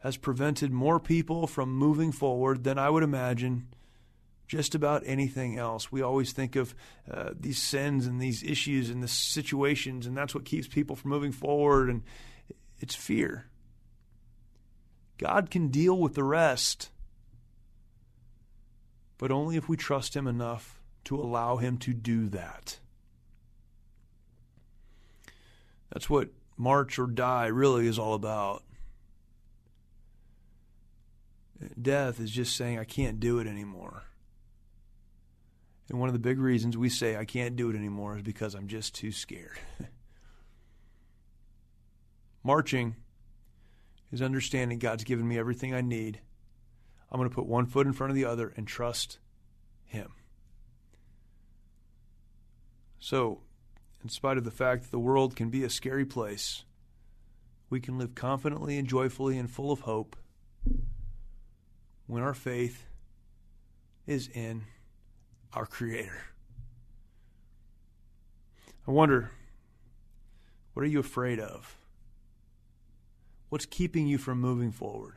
has 0.00 0.16
prevented 0.16 0.72
more 0.72 0.98
people 0.98 1.46
from 1.46 1.72
moving 1.72 2.10
forward 2.10 2.64
than 2.64 2.78
I 2.78 2.90
would 2.90 3.02
imagine 3.02 3.68
just 4.50 4.74
about 4.74 5.04
anything 5.06 5.58
else. 5.58 5.92
We 5.92 6.02
always 6.02 6.32
think 6.32 6.56
of 6.56 6.74
uh, 7.08 7.30
these 7.38 7.62
sins 7.62 8.04
and 8.04 8.20
these 8.20 8.42
issues 8.42 8.90
and 8.90 9.00
the 9.00 9.06
situations, 9.06 10.06
and 10.06 10.16
that's 10.16 10.34
what 10.34 10.44
keeps 10.44 10.66
people 10.66 10.96
from 10.96 11.12
moving 11.12 11.30
forward, 11.30 11.88
and 11.88 12.02
it's 12.80 12.96
fear. 12.96 13.46
God 15.18 15.52
can 15.52 15.68
deal 15.68 15.96
with 15.96 16.14
the 16.14 16.24
rest. 16.24 16.90
But 19.18 19.30
only 19.30 19.54
if 19.54 19.68
we 19.68 19.76
trust 19.76 20.16
Him 20.16 20.26
enough 20.26 20.80
to 21.04 21.14
allow 21.14 21.58
Him 21.58 21.78
to 21.78 21.94
do 21.94 22.28
that. 22.30 22.80
That's 25.92 26.10
what 26.10 26.30
march 26.56 26.98
or 26.98 27.06
die 27.06 27.46
really 27.46 27.86
is 27.86 28.00
all 28.00 28.14
about. 28.14 28.64
Death 31.80 32.18
is 32.18 32.32
just 32.32 32.56
saying, 32.56 32.80
I 32.80 32.84
can't 32.84 33.20
do 33.20 33.38
it 33.38 33.46
anymore. 33.46 34.06
And 35.90 35.98
one 35.98 36.08
of 36.08 36.12
the 36.12 36.20
big 36.20 36.38
reasons 36.38 36.78
we 36.78 36.88
say, 36.88 37.16
I 37.16 37.24
can't 37.24 37.56
do 37.56 37.68
it 37.68 37.74
anymore, 37.74 38.16
is 38.16 38.22
because 38.22 38.54
I'm 38.54 38.68
just 38.68 38.94
too 38.94 39.10
scared. 39.10 39.58
Marching 42.44 42.94
is 44.12 44.22
understanding 44.22 44.78
God's 44.78 45.02
given 45.02 45.26
me 45.26 45.36
everything 45.36 45.74
I 45.74 45.80
need. 45.80 46.20
I'm 47.10 47.18
going 47.18 47.28
to 47.28 47.34
put 47.34 47.46
one 47.46 47.66
foot 47.66 47.88
in 47.88 47.92
front 47.92 48.10
of 48.12 48.14
the 48.14 48.24
other 48.24 48.54
and 48.56 48.68
trust 48.68 49.18
Him. 49.84 50.12
So, 53.00 53.40
in 54.04 54.10
spite 54.10 54.38
of 54.38 54.44
the 54.44 54.52
fact 54.52 54.84
that 54.84 54.90
the 54.92 54.98
world 55.00 55.34
can 55.34 55.50
be 55.50 55.64
a 55.64 55.70
scary 55.70 56.04
place, 56.04 56.62
we 57.68 57.80
can 57.80 57.98
live 57.98 58.14
confidently 58.14 58.78
and 58.78 58.86
joyfully 58.86 59.36
and 59.36 59.50
full 59.50 59.72
of 59.72 59.80
hope 59.80 60.14
when 62.06 62.22
our 62.22 62.34
faith 62.34 62.86
is 64.06 64.28
in 64.28 64.66
our 65.52 65.66
Creator. 65.66 66.22
I 68.86 68.90
wonder, 68.90 69.30
what 70.74 70.82
are 70.82 70.88
you 70.88 71.00
afraid 71.00 71.38
of? 71.38 71.76
What's 73.48 73.66
keeping 73.66 74.06
you 74.06 74.18
from 74.18 74.40
moving 74.40 74.70
forward? 74.70 75.16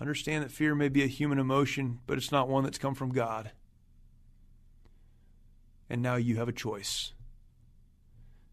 Understand 0.00 0.44
that 0.44 0.52
fear 0.52 0.74
may 0.74 0.88
be 0.88 1.02
a 1.02 1.08
human 1.08 1.38
emotion, 1.38 2.00
but 2.06 2.18
it's 2.18 2.32
not 2.32 2.48
one 2.48 2.64
that's 2.64 2.78
come 2.78 2.94
from 2.94 3.12
God. 3.12 3.50
And 5.88 6.02
now 6.02 6.16
you 6.16 6.36
have 6.36 6.48
a 6.48 6.52
choice. 6.52 7.12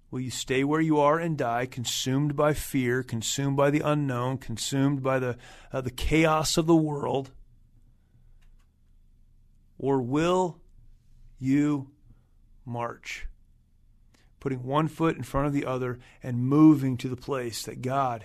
Will 0.10 0.20
you 0.20 0.30
stay 0.30 0.64
where 0.64 0.80
you 0.80 1.00
are 1.00 1.18
and 1.18 1.38
die, 1.38 1.66
consumed 1.66 2.36
by 2.36 2.54
fear, 2.54 3.02
consumed 3.02 3.58
by 3.58 3.72
the 3.72 3.80
unknown, 3.80 4.38
consumed 4.38 5.02
by 5.02 5.20
the, 5.20 5.38
uh, 5.72 5.82
the 5.82 5.92
chaos 5.92 6.56
of 6.56 6.68
the 6.68 6.76
world? 6.76 7.32
Or 9.84 10.02
will 10.02 10.62
you 11.40 11.90
march, 12.64 13.28
putting 14.40 14.64
one 14.64 14.88
foot 14.88 15.18
in 15.18 15.24
front 15.24 15.48
of 15.48 15.52
the 15.52 15.66
other 15.66 16.00
and 16.24 16.38
moving 16.38 16.96
to 16.96 17.10
the 17.10 17.18
place 17.18 17.64
that 17.64 17.82
God 17.82 18.24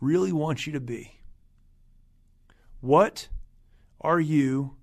really 0.00 0.32
wants 0.32 0.66
you 0.66 0.72
to 0.72 0.80
be? 0.80 1.20
What 2.80 3.28
are 4.00 4.18
you 4.18 4.74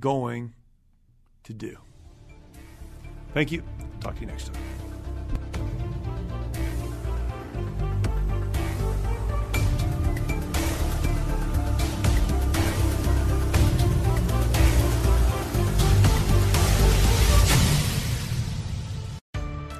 going 0.00 0.52
to 1.44 1.54
do? 1.54 1.78
Thank 3.32 3.52
you. 3.52 3.62
Talk 4.00 4.16
to 4.16 4.20
you 4.20 4.26
next 4.26 4.52
time. 4.52 4.85